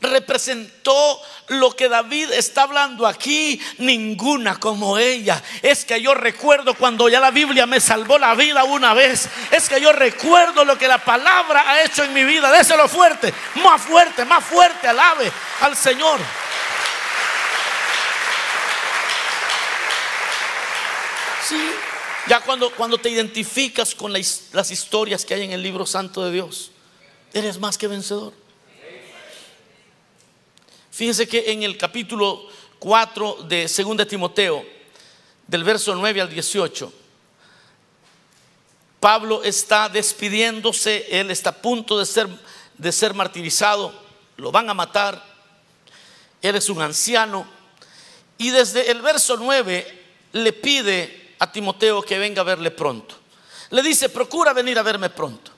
[0.00, 5.42] representó lo que David está hablando aquí, ninguna como ella.
[5.60, 9.28] Es que yo recuerdo cuando ya la Biblia me salvó la vida una vez.
[9.50, 12.50] Es que yo recuerdo lo que la palabra ha hecho en mi vida.
[12.50, 16.18] Déselo fuerte, más fuerte, más fuerte, alabe al Señor.
[21.46, 21.85] Sí.
[22.28, 26.32] Ya cuando, cuando te identificas con las historias que hay en el libro santo de
[26.32, 26.72] Dios,
[27.32, 28.32] eres más que vencedor.
[30.90, 32.48] Fíjense que en el capítulo
[32.80, 34.66] 4 de 2 Timoteo,
[35.46, 36.92] del verso 9 al 18,
[38.98, 42.28] Pablo está despidiéndose, él está a punto de ser,
[42.76, 43.94] de ser martirizado,
[44.36, 45.22] lo van a matar,
[46.42, 47.46] él es un anciano,
[48.36, 53.14] y desde el verso 9 le pide a Timoteo que venga a verle pronto.
[53.70, 55.50] Le dice, procura venir a verme pronto,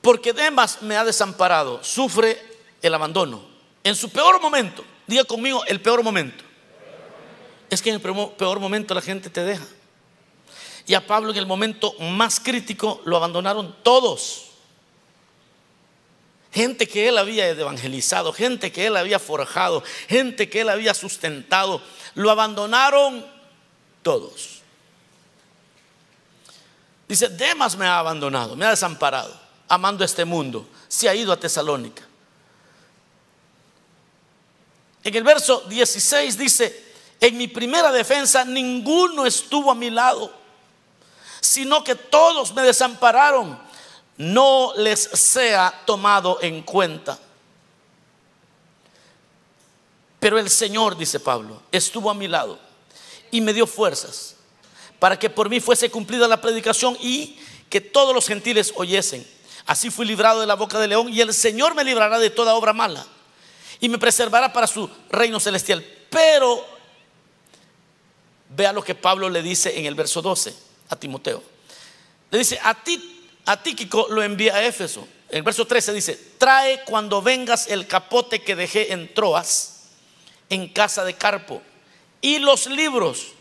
[0.00, 2.40] porque Demas me ha desamparado, sufre
[2.82, 3.44] el abandono.
[3.84, 6.44] En su peor momento, diga conmigo, el peor momento.
[7.70, 9.64] Es que en el peor momento la gente te deja.
[10.86, 14.48] Y a Pablo en el momento más crítico lo abandonaron todos.
[16.52, 21.80] Gente que él había evangelizado, gente que él había forjado, gente que él había sustentado,
[22.14, 23.24] lo abandonaron
[24.02, 24.51] todos.
[27.12, 31.36] Dice, Demas me ha abandonado, me ha desamparado, amando este mundo, se ha ido a
[31.36, 32.02] Tesalónica.
[35.04, 40.32] En el verso 16 dice, en mi primera defensa ninguno estuvo a mi lado,
[41.42, 43.60] sino que todos me desampararon,
[44.16, 47.18] no les sea tomado en cuenta.
[50.18, 52.58] Pero el Señor, dice Pablo, estuvo a mi lado
[53.30, 54.31] y me dio fuerzas
[55.02, 57.36] para que por mí fuese cumplida la predicación y
[57.68, 59.26] que todos los gentiles oyesen.
[59.66, 62.54] Así fui librado de la boca del león y el Señor me librará de toda
[62.54, 63.04] obra mala
[63.80, 65.84] y me preservará para su reino celestial.
[66.08, 66.64] Pero
[68.50, 70.54] vea lo que Pablo le dice en el verso 12
[70.90, 71.42] a Timoteo.
[72.30, 75.08] Le dice, a ti a Tíquico lo envía a Éfeso.
[75.28, 79.88] El verso 13 dice, trae cuando vengas el capote que dejé en Troas,
[80.48, 81.60] en casa de Carpo,
[82.20, 83.32] y los libros,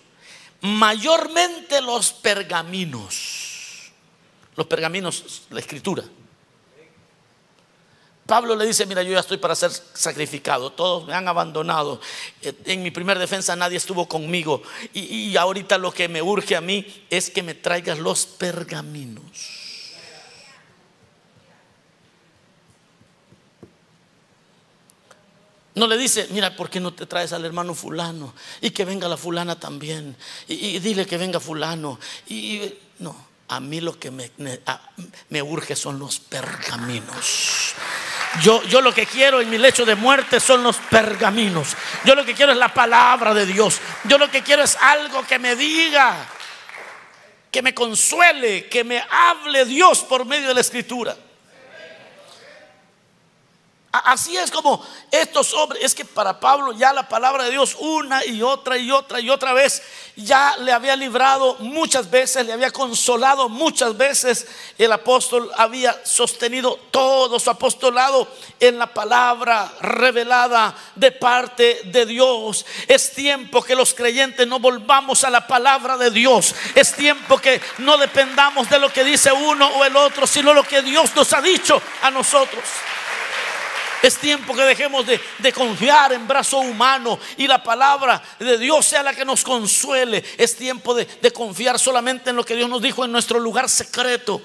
[0.62, 3.92] mayormente los pergaminos.
[4.56, 6.04] Los pergaminos, la escritura.
[8.26, 12.00] Pablo le dice, mira, yo ya estoy para ser sacrificado, todos me han abandonado,
[12.42, 16.56] eh, en mi primera defensa nadie estuvo conmigo y, y ahorita lo que me urge
[16.56, 19.61] a mí es que me traigas los pergaminos.
[25.74, 28.34] No le dice, mira, ¿por qué no te traes al hermano fulano?
[28.60, 30.18] Y que venga la fulana también.
[30.48, 31.98] Y, dile que venga fulano.
[32.28, 33.16] Y, no,
[33.48, 34.32] a mí lo que me,
[35.30, 37.74] me, urge son los pergaminos.
[38.42, 41.76] Yo, yo lo que quiero en mi lecho de muerte son los pergaminos.
[42.04, 43.80] Yo lo que quiero es la palabra de Dios.
[44.04, 46.28] Yo lo que quiero es algo que me diga,
[47.50, 51.16] que me consuele, que me hable Dios por medio de la escritura.
[53.92, 58.26] Así es como estos hombres, es que para Pablo ya la palabra de Dios una
[58.26, 59.84] y otra y otra y otra vez
[60.16, 64.48] ya le había librado muchas veces, le había consolado muchas veces.
[64.78, 68.30] El apóstol había sostenido todo su apostolado
[68.62, 72.66] en la palabra revelada de parte de Dios.
[72.88, 76.56] Es tiempo que los creyentes no volvamos a la palabra de Dios.
[76.76, 80.64] Es tiempo que no dependamos de lo que dice uno o el otro, sino lo
[80.64, 82.64] que Dios nos ha dicho a nosotros.
[84.02, 89.04] Es tiempo que dejemos de, confiar en brazo humano y la palabra de Dios sea
[89.04, 90.24] la que nos consuele.
[90.38, 94.42] Es tiempo de, confiar solamente en lo que Dios nos dijo en nuestro lugar secreto.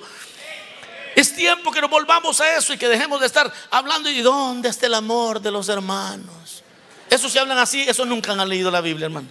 [1.14, 4.68] Es tiempo que nos volvamos a eso y que dejemos de estar hablando y dónde
[4.68, 6.62] está el amor de los hermanos.
[7.08, 9.28] Eso si hablan así, eso nunca han leído la Biblia, hermano.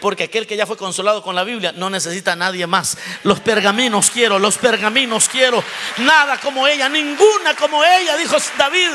[0.00, 2.96] Porque aquel que ya fue consolado con la Biblia no necesita a nadie más.
[3.24, 5.64] Los pergaminos quiero, los pergaminos quiero.
[5.96, 8.90] Nada como ella, ninguna como ella, dijo David.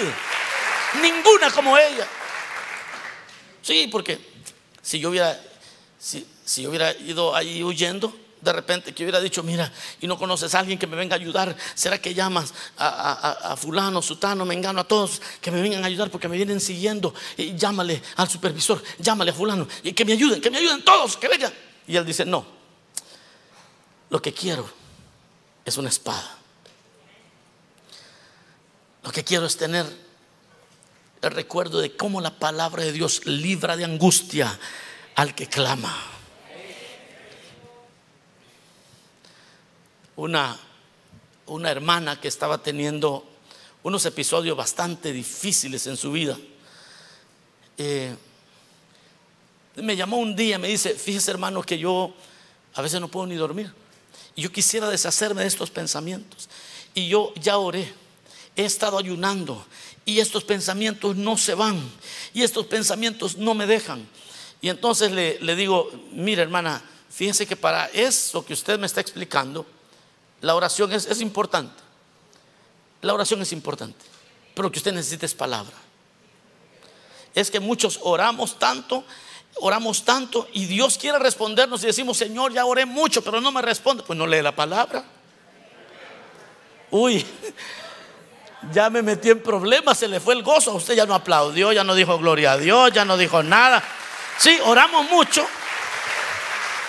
[1.02, 2.08] Ninguna como ella.
[3.62, 4.20] Sí, porque
[4.82, 5.42] si yo hubiera,
[5.98, 6.28] si,
[6.58, 10.60] yo hubiera ido ahí huyendo, de repente que hubiera dicho, mira, y no conoces a
[10.60, 15.22] alguien que me venga a ayudar, ¿será que llamas a, fulano, sutano, mengano, a todos
[15.40, 17.14] que me vengan a ayudar porque me vienen siguiendo?
[17.38, 21.16] Y llámale al supervisor, llámale a fulano, y que me ayuden, que me ayuden todos,
[21.16, 21.54] que vengan.
[21.88, 22.46] Y él dice, no,
[24.10, 24.70] lo que quiero
[25.64, 26.38] es una espada.
[29.04, 29.86] Lo que quiero es tener
[31.24, 34.60] el recuerdo de cómo la palabra de Dios libra de angustia
[35.16, 35.96] al que clama.
[40.16, 40.60] Una,
[41.48, 43.26] una hermana que estaba teniendo
[43.84, 46.38] unos episodios bastante difíciles en su vida.
[47.78, 48.16] Eh,
[49.76, 52.14] me llamó un día, me dice, fíjese hermano que yo
[52.74, 53.74] a veces no puedo ni dormir.
[54.36, 56.50] Y yo quisiera deshacerme de estos pensamientos.
[56.94, 57.92] Y yo ya oré,
[58.56, 59.66] he estado ayunando
[60.06, 61.80] y estos pensamientos no se van
[62.34, 64.08] y estos pensamientos no me dejan.
[64.62, 69.66] Y entonces le, digo, mire hermana, fíjense que para eso que usted me está explicando,
[70.42, 71.82] la oración es, es importante.
[73.02, 74.06] La oración es importante,
[74.54, 75.76] pero lo que usted necesita es palabra.
[77.36, 79.04] Es que muchos oramos tanto,
[79.56, 83.62] oramos tanto y Dios quiere respondernos y decimos, Señor, ya oré mucho, pero no me
[83.62, 84.04] responde.
[84.04, 85.04] Pues no lee la palabra.
[86.92, 87.26] Uy,
[88.71, 90.73] ya me metí en problemas, se le fue el gozo.
[90.73, 93.84] Usted ya no aplaudió, ya no dijo gloria a Dios, ya no dijo nada.
[94.38, 95.45] Sí, oramos mucho.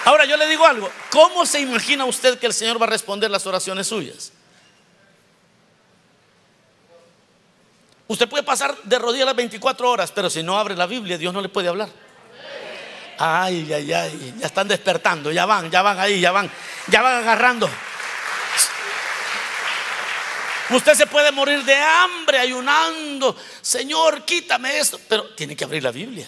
[0.05, 3.31] Ahora yo le digo algo, ¿cómo se imagina usted que el Señor va a responder
[3.31, 4.33] las oraciones suyas?
[8.07, 11.33] Usted puede pasar de rodillas las 24 horas, pero si no abre la Biblia, Dios
[11.33, 11.89] no le puede hablar.
[13.19, 16.51] Ay, ay, ay, ya están despertando, ya van, ya van ahí, ya van,
[16.89, 17.71] ya van agarrando.
[20.71, 23.37] Usted se puede morir de hambre ayunando.
[23.61, 24.99] Señor, quítame esto.
[25.09, 26.27] Pero tiene que abrir la Biblia.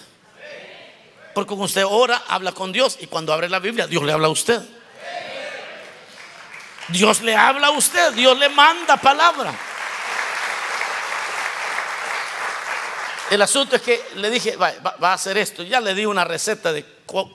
[1.34, 2.98] Porque cuando usted ora, habla con Dios.
[3.00, 4.60] Y cuando abre la Biblia, Dios le habla a usted.
[6.88, 8.12] Dios le habla a usted.
[8.12, 9.54] Dios le manda palabra.
[13.30, 15.62] El asunto es que le dije, va, a hacer esto.
[15.62, 16.84] Ya le di una receta de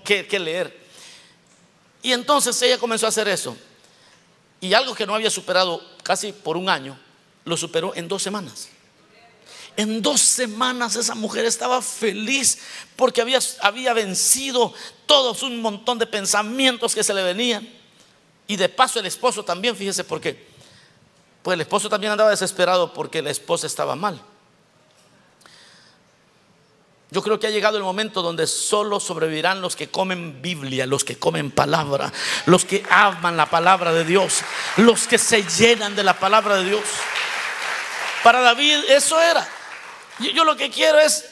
[0.06, 0.82] qué leer.
[2.04, 3.58] Y entonces ella comenzó a hacer eso.
[4.60, 6.98] Y algo que no había superado casi por un año,
[7.46, 8.70] lo superó en dos semanas.
[9.78, 12.60] En dos semanas esa mujer estaba feliz
[12.96, 14.74] porque había, había vencido
[15.06, 17.68] todos un montón de pensamientos que se le venían.
[18.48, 20.46] Y de paso el esposo también, fíjese por qué.
[21.42, 24.22] Pues el esposo también andaba desesperado porque la esposa estaba mal.
[27.14, 31.04] Yo creo que ha llegado el momento donde solo sobrevivirán los que comen Biblia, los
[31.04, 32.10] que comen palabra,
[32.46, 34.40] los que aman la palabra de Dios,
[34.78, 36.84] los que se llenan de la palabra de Dios.
[38.24, 39.46] Para David eso era.
[40.20, 41.26] Yo, lo que quiero es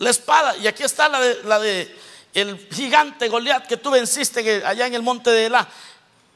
[0.00, 0.54] la espada.
[0.58, 1.96] Y aquí está la de,
[2.34, 5.66] el gigante Goliat que tú venciste allá en el monte de Ela,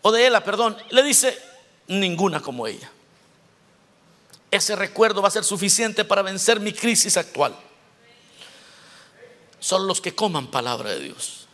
[0.01, 0.75] o de Ela, perdón.
[0.89, 1.39] Le dice,
[1.89, 2.91] ninguna como ella.
[4.51, 7.55] Ese recuerdo va a ser suficiente para vencer mi crisis actual
[9.61, 11.47] son los que coman palabra de Dios.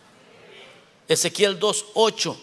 [1.09, 2.41] Ezequiel 2, 8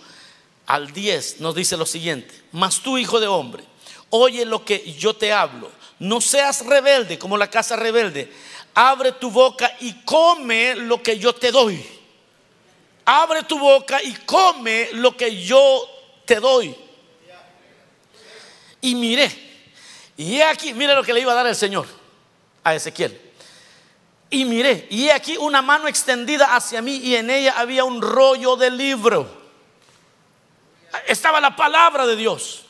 [0.67, 3.63] al 10 nos dice lo siguiente, mas tú hijo de hombre,
[4.09, 8.31] oye lo que yo te hablo, no seas rebelde como la casa rebelde,
[8.73, 11.83] abre tu boca y come lo que yo te doy.
[13.05, 15.89] Abre tu boca y come lo que yo
[16.25, 16.75] te doy.
[18.81, 19.31] Y miré,
[20.15, 21.87] y aquí, mire lo que le iba a dar el Señor
[22.63, 23.28] a Ezequiel.
[24.31, 28.01] Y miré, y he aquí una mano extendida hacia mí y en ella había un
[28.01, 29.27] rollo de libro.
[31.07, 32.65] Estaba la palabra de Dios.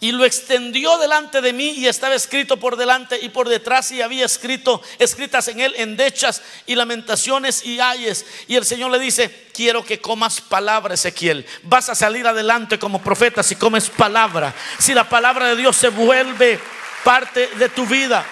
[0.00, 4.00] Y lo extendió delante de mí y estaba escrito por delante y por detrás y
[4.00, 8.24] había escrito escritas en él endechas y lamentaciones y ayes.
[8.46, 11.44] Y el Señor le dice, quiero que comas palabra, Ezequiel.
[11.64, 14.54] Vas a salir adelante como profeta si comes palabra.
[14.78, 16.60] Si la palabra de Dios se vuelve
[17.02, 18.24] parte de tu vida.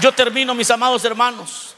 [0.00, 1.74] Yo termino, mis amados hermanos.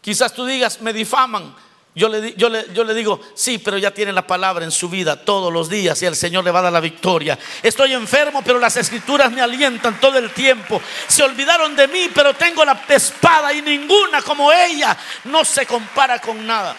[0.00, 1.54] Quizás tú digas, me difaman.
[1.94, 6.02] Yo le, digo, sí, pero ya tiene la palabra en su vida todos los días
[6.02, 7.38] y el Señor le va a dar la victoria.
[7.62, 10.82] Estoy enfermo, pero las escrituras me alientan todo el tiempo.
[11.06, 16.20] Se olvidaron de mí, pero tengo la espada y ninguna como ella no se compara
[16.20, 16.76] con nada.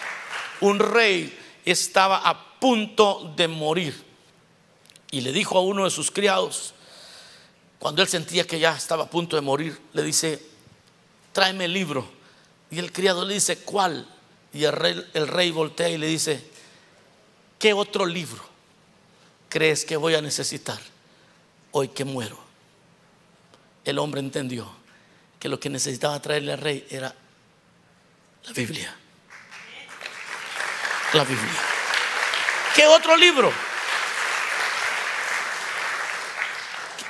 [0.60, 4.04] Un rey estaba a punto de morir
[5.10, 6.74] y le dijo a uno de sus criados,
[7.78, 10.40] cuando él sentía que ya estaba a punto de morir, le dice,
[11.32, 12.08] tráeme el libro.
[12.70, 14.08] Y el criado le dice, ¿cuál?
[14.52, 16.42] Y el rey, el rey voltea y le dice,
[17.58, 18.42] ¿qué otro libro
[19.48, 20.80] crees que voy a necesitar
[21.72, 22.38] hoy que muero?
[23.84, 24.68] El hombre entendió
[25.38, 27.14] que lo que necesitaba traerle al rey era
[28.44, 28.96] la Biblia.
[31.12, 31.60] La Biblia.
[32.74, 33.52] ¿Qué otro libro?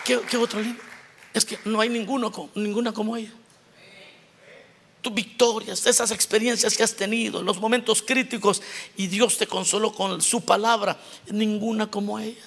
[0.07, 0.83] ¿Qué, otro libro?
[1.35, 3.33] Es que no hay ninguno, ninguna como ella.
[5.03, 8.63] Tus victorias, esas experiencias que has tenido, los momentos críticos
[8.97, 10.97] y Dios te consoló con su palabra,
[11.31, 12.45] ninguna como ella.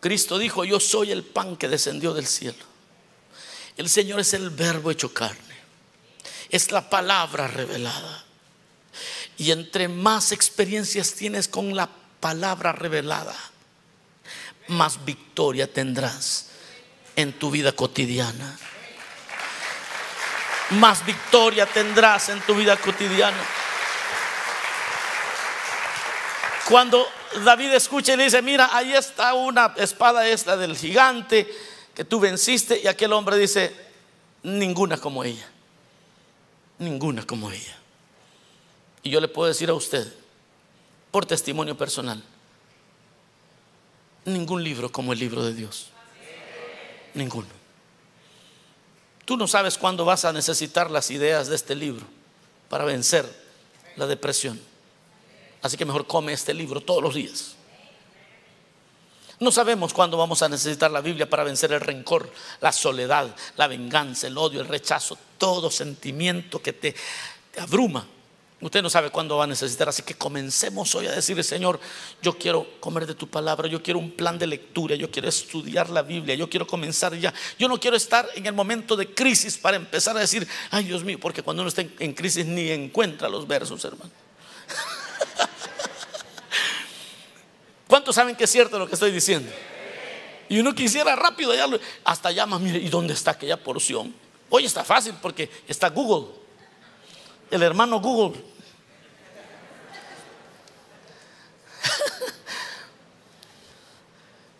[0.00, 2.62] Cristo dijo, yo soy el pan que descendió del cielo.
[3.78, 5.54] El Señor es el verbo hecho carne.
[6.50, 8.24] Es la palabra revelada.
[9.38, 13.36] Y entre más experiencias tienes con la palabra revelada,
[14.68, 16.46] más victoria tendrás
[17.16, 18.58] en tu vida cotidiana.
[20.70, 23.36] Más victoria tendrás en tu vida cotidiana.
[26.66, 27.06] Cuando
[27.44, 31.46] David escucha y le dice, mira, ahí está una espada esta del gigante
[31.94, 33.76] que tú venciste y aquel hombre dice,
[34.42, 35.46] ninguna como ella.
[36.78, 37.76] Ninguna como ella.
[39.02, 40.23] Y yo le puedo decir a usted,
[41.14, 42.20] por testimonio personal.
[44.24, 45.90] Ningún libro como el libro de Dios.
[47.14, 47.46] Ninguno.
[49.24, 52.04] Tú no sabes cuándo vas a necesitar las ideas de este libro
[52.68, 53.32] para vencer
[53.94, 54.60] la depresión.
[55.62, 57.54] Así que mejor come este libro todos los días.
[59.38, 62.28] No sabemos cuándo vamos a necesitar la Biblia para vencer el rencor,
[62.60, 66.96] la soledad, la venganza, el odio, el rechazo, todo sentimiento que te,
[67.60, 68.04] abruma.
[68.64, 71.78] Usted no sabe cuándo va a necesitar, así que comencemos hoy a decirle, Señor,
[72.22, 75.90] yo quiero comer de tu palabra, yo quiero un plan de lectura, yo quiero estudiar
[75.90, 77.34] la Biblia, yo quiero comenzar ya.
[77.58, 81.04] Yo no quiero estar en el momento de crisis para empezar a decir, ay Dios
[81.04, 84.10] mío, porque cuando uno está en crisis ni encuentra los versos, hermano.
[87.86, 89.52] ¿Cuántos saben que es cierto lo que estoy diciendo?
[90.48, 91.52] Y uno quisiera rápido
[92.02, 94.14] hasta llama, mire, ¿y dónde está aquella porción?
[94.48, 96.28] Hoy está fácil porque está Google.
[97.50, 98.53] El hermano Google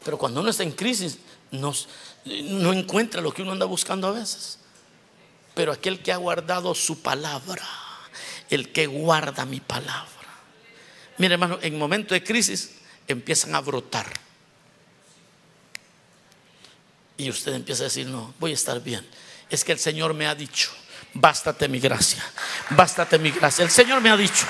[0.05, 1.19] Pero cuando uno está en crisis,
[1.51, 4.59] no encuentra lo que uno anda buscando a veces.
[5.55, 7.65] Pero aquel que ha guardado su palabra,
[8.51, 10.09] el que guarda mi palabra.
[11.19, 12.73] Mire, hermano, en momento de crisis
[13.07, 14.07] empiezan a brotar.
[17.17, 19.07] Y usted empieza a decir, no, voy a estar bien.
[19.49, 20.71] Es que el Señor me ha dicho,
[21.15, 22.25] bástate mi gracia,
[22.71, 23.65] bástate mi gracia.
[23.65, 24.47] El Señor me ha dicho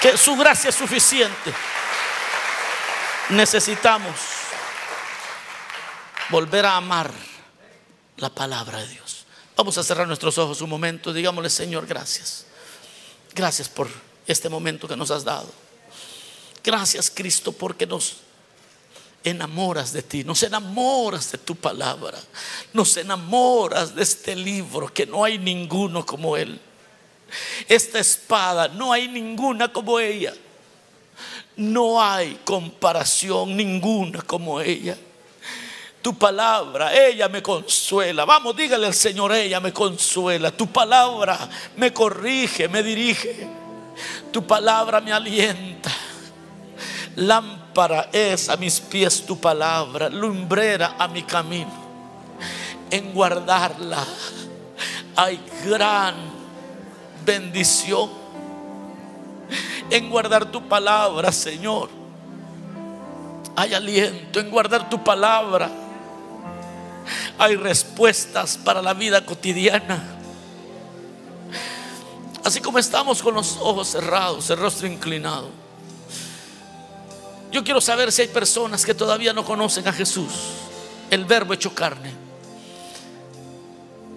[0.00, 1.52] que su gracia es suficiente.
[3.28, 4.37] Necesitamos
[6.30, 7.12] volver a amar
[8.16, 9.26] la palabra de Dios.
[9.56, 11.12] Vamos a cerrar nuestros ojos un momento.
[11.12, 12.46] Digámosle, Señor, gracias.
[13.34, 13.88] Gracias por
[14.26, 15.50] este momento que nos has dado.
[16.62, 18.18] Gracias, Cristo, porque nos
[19.24, 22.18] enamoras de ti, nos enamoras de tu palabra,
[22.72, 26.60] nos enamoras de este libro que no hay ninguno como él.
[27.68, 30.34] Esta espada, no hay ninguna como ella.
[31.56, 34.96] No hay comparación ninguna como ella.
[36.02, 38.24] Tu palabra, ella me consuela.
[38.24, 40.50] Vamos, dígale al Señor, ella me consuela.
[40.50, 43.48] Tu palabra me corrige, me dirige.
[44.32, 45.90] Tu palabra me alienta.
[47.16, 51.88] Lámpara es a mis pies tu palabra, lumbrera a mi camino.
[52.90, 54.06] En guardarla
[55.16, 56.14] hay gran
[57.24, 58.08] bendición.
[59.90, 61.88] En guardar tu palabra, Señor.
[63.56, 65.68] Hay aliento en guardar tu palabra.
[67.38, 70.16] Hay respuestas para la vida cotidiana.
[72.44, 75.50] Así como estamos con los ojos cerrados, el rostro inclinado.
[77.50, 80.32] Yo quiero saber si hay personas que todavía no conocen a Jesús,
[81.10, 82.12] el verbo hecho carne,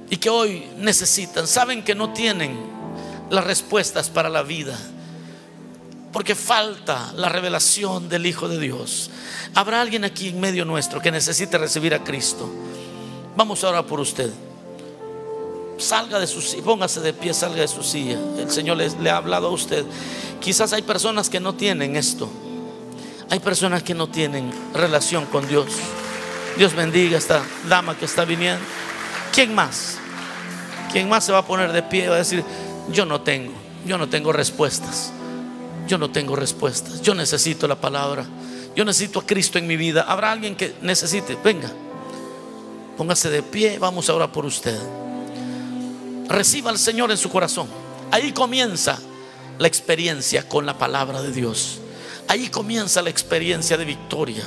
[0.09, 2.57] y que hoy necesitan, saben que no tienen
[3.29, 4.77] las respuestas para la vida,
[6.11, 9.09] porque falta la revelación del Hijo de Dios.
[9.55, 12.49] Habrá alguien aquí en medio nuestro que necesite recibir a Cristo.
[13.35, 14.31] Vamos a orar por usted.
[15.77, 18.19] Salga de su silla, póngase de pie, salga de su silla.
[18.37, 19.85] El Señor le, ha hablado a usted.
[20.39, 22.29] Quizás hay personas que no tienen esto.
[23.29, 25.67] Hay personas que no tienen relación con Dios.
[26.57, 28.63] Dios bendiga a esta dama que está viniendo.
[29.33, 29.97] ¿Quién más?
[30.91, 32.43] ¿Quién más se va a poner de pie y va a decir,
[32.91, 33.53] yo no tengo,
[33.85, 35.13] yo no tengo respuestas?
[35.87, 37.01] Yo no tengo respuestas.
[37.01, 38.25] Yo necesito la palabra.
[38.75, 40.05] Yo necesito a Cristo en mi vida.
[40.07, 41.37] ¿Habrá alguien que necesite?
[41.43, 41.71] Venga.
[42.97, 43.79] Póngase de pie.
[43.79, 44.79] Vamos ahora por usted.
[46.27, 47.67] Reciba al Señor en su corazón.
[48.11, 48.99] Ahí comienza
[49.57, 51.79] la experiencia con la palabra de Dios.
[52.27, 54.43] Ahí comienza la experiencia de victoria.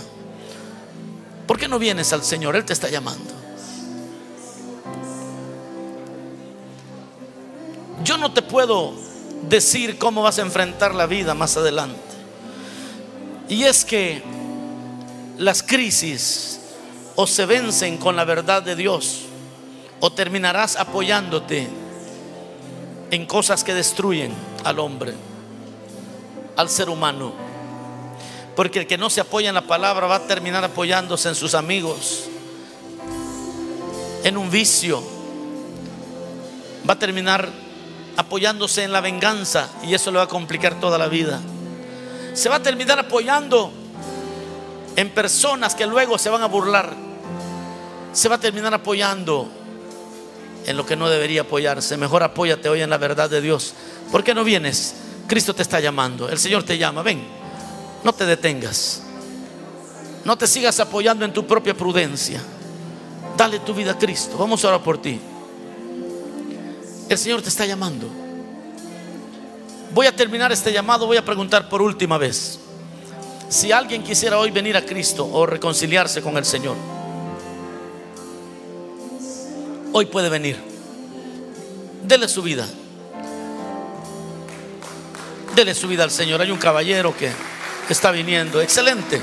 [1.47, 2.57] ¿Por qué no vienes al Señor?
[2.57, 3.33] Él te está llamando.
[8.03, 8.95] Yo no te puedo
[9.49, 12.01] decir cómo vas a enfrentar la vida más adelante.
[13.49, 14.23] Y es que
[15.39, 16.61] las crisis
[17.17, 19.23] o se vencen con la verdad de Dios
[20.01, 21.69] o terminarás apoyándote
[23.11, 24.33] en cosas que destruyen
[24.65, 25.15] al hombre,
[26.57, 27.33] al ser humano.
[28.57, 31.55] Porque el que no se apoya en la palabra va a terminar apoyándose en sus
[31.55, 32.25] amigos,
[34.23, 35.03] en un vicio,
[36.89, 37.49] va a terminar
[38.17, 41.41] apoyándose en la venganza y eso le va a complicar toda la vida.
[42.35, 43.73] Se va a terminar apoyando
[44.97, 47.04] en personas que luego se van a burlar.
[48.15, 49.51] Se va a terminar apoyando
[50.67, 51.97] en lo que no debería apoyarse.
[51.97, 53.75] Mejor apóyate hoy en la verdad de Dios.
[54.11, 54.95] ¿Por qué no vienes?
[55.27, 56.29] Cristo te está llamando.
[56.29, 57.03] El Señor te llama.
[57.03, 57.23] Ven,
[58.03, 59.03] no te detengas.
[60.25, 62.41] No te sigas apoyando en tu propia prudencia.
[63.37, 64.39] Dale tu vida a Cristo.
[64.39, 65.21] Vamos a por ti.
[67.09, 68.09] El Señor te está llamando.
[69.93, 72.59] Voy a terminar este llamado, voy a preguntar por última vez.
[73.49, 76.75] Si alguien quisiera hoy venir a Cristo o reconciliarse con el Señor,
[79.95, 80.59] hoy puede venir.
[82.03, 82.67] Dele su vida.
[85.55, 86.43] Dele su vida al Señor.
[86.43, 87.33] Hay un caballero que
[87.89, 88.61] está viniendo.
[88.61, 89.21] Excelente.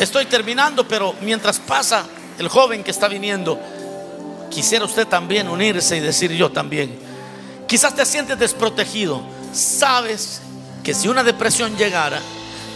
[0.00, 2.04] Estoy terminando, pero mientras pasa
[2.38, 3.60] el joven que está viniendo,
[4.50, 6.98] Quisiera usted también unirse y decir yo también.
[7.66, 9.22] Quizás te sientes desprotegido.
[9.52, 10.40] Sabes
[10.82, 12.20] que si una depresión llegara,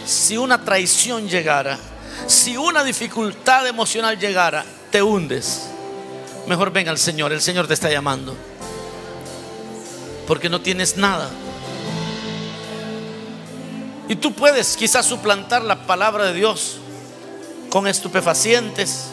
[0.05, 1.77] si una traición llegara,
[2.27, 4.63] si una dificultad emocional llegara,
[4.93, 5.63] te hundes.
[6.45, 8.35] Mejor venga al Señor, el Señor te está llamando.
[10.27, 11.31] Porque no tienes nada.
[14.07, 16.77] Y tú puedes quizás suplantar la palabra de Dios
[17.71, 19.07] con estupefacientes,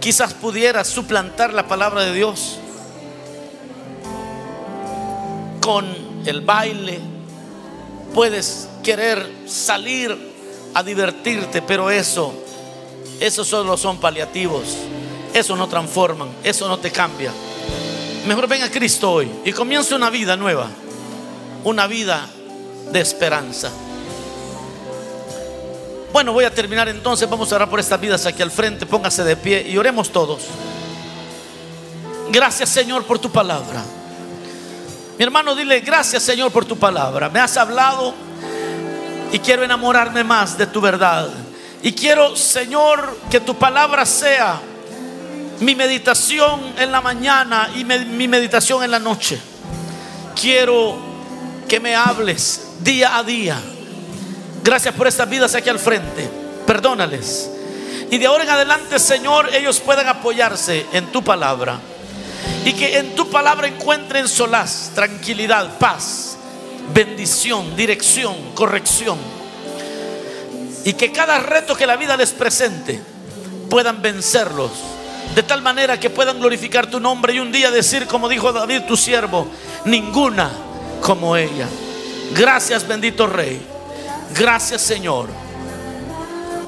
[0.00, 2.58] Quizás pudieras suplantar la palabra de Dios
[5.60, 5.84] con
[6.24, 7.00] el baile.
[8.14, 10.16] Puedes querer salir
[10.74, 12.32] a divertirte, pero eso,
[13.18, 14.76] eso solo son paliativos.
[15.34, 17.32] Eso no transforman, eso no te cambia.
[18.26, 20.68] Mejor ven a Cristo hoy y comienza una vida nueva,
[21.64, 22.28] una vida
[22.90, 23.70] de esperanza.
[26.12, 27.28] Bueno, voy a terminar entonces.
[27.28, 28.86] Vamos a orar por estas vidas aquí al frente.
[28.86, 30.42] Póngase de pie y oremos todos.
[32.30, 33.82] Gracias Señor por tu palabra.
[35.18, 37.28] Mi hermano, dile gracias Señor por tu palabra.
[37.28, 38.14] Me has hablado
[39.32, 41.28] y quiero enamorarme más de tu verdad.
[41.82, 44.60] Y quiero, Señor, que tu palabra sea
[45.60, 49.38] mi meditación en la mañana y mi meditación en la noche.
[50.40, 50.96] Quiero
[51.68, 53.60] que me hables día a día.
[54.62, 56.28] Gracias por estas vidas aquí al frente.
[56.66, 57.50] Perdónales.
[58.10, 61.80] Y de ahora en adelante, Señor, ellos puedan apoyarse en tu palabra.
[62.64, 66.36] Y que en tu palabra encuentren solaz, tranquilidad, paz,
[66.94, 69.18] bendición, dirección, corrección.
[70.84, 73.00] Y que cada reto que la vida les presente
[73.68, 74.70] puedan vencerlos
[75.34, 78.82] de tal manera que puedan glorificar tu nombre y un día decir, como dijo David,
[78.86, 79.48] tu siervo,
[79.84, 80.50] ninguna
[81.00, 81.68] como ella.
[82.34, 83.60] Gracias bendito Rey.
[84.34, 85.47] Gracias Señor.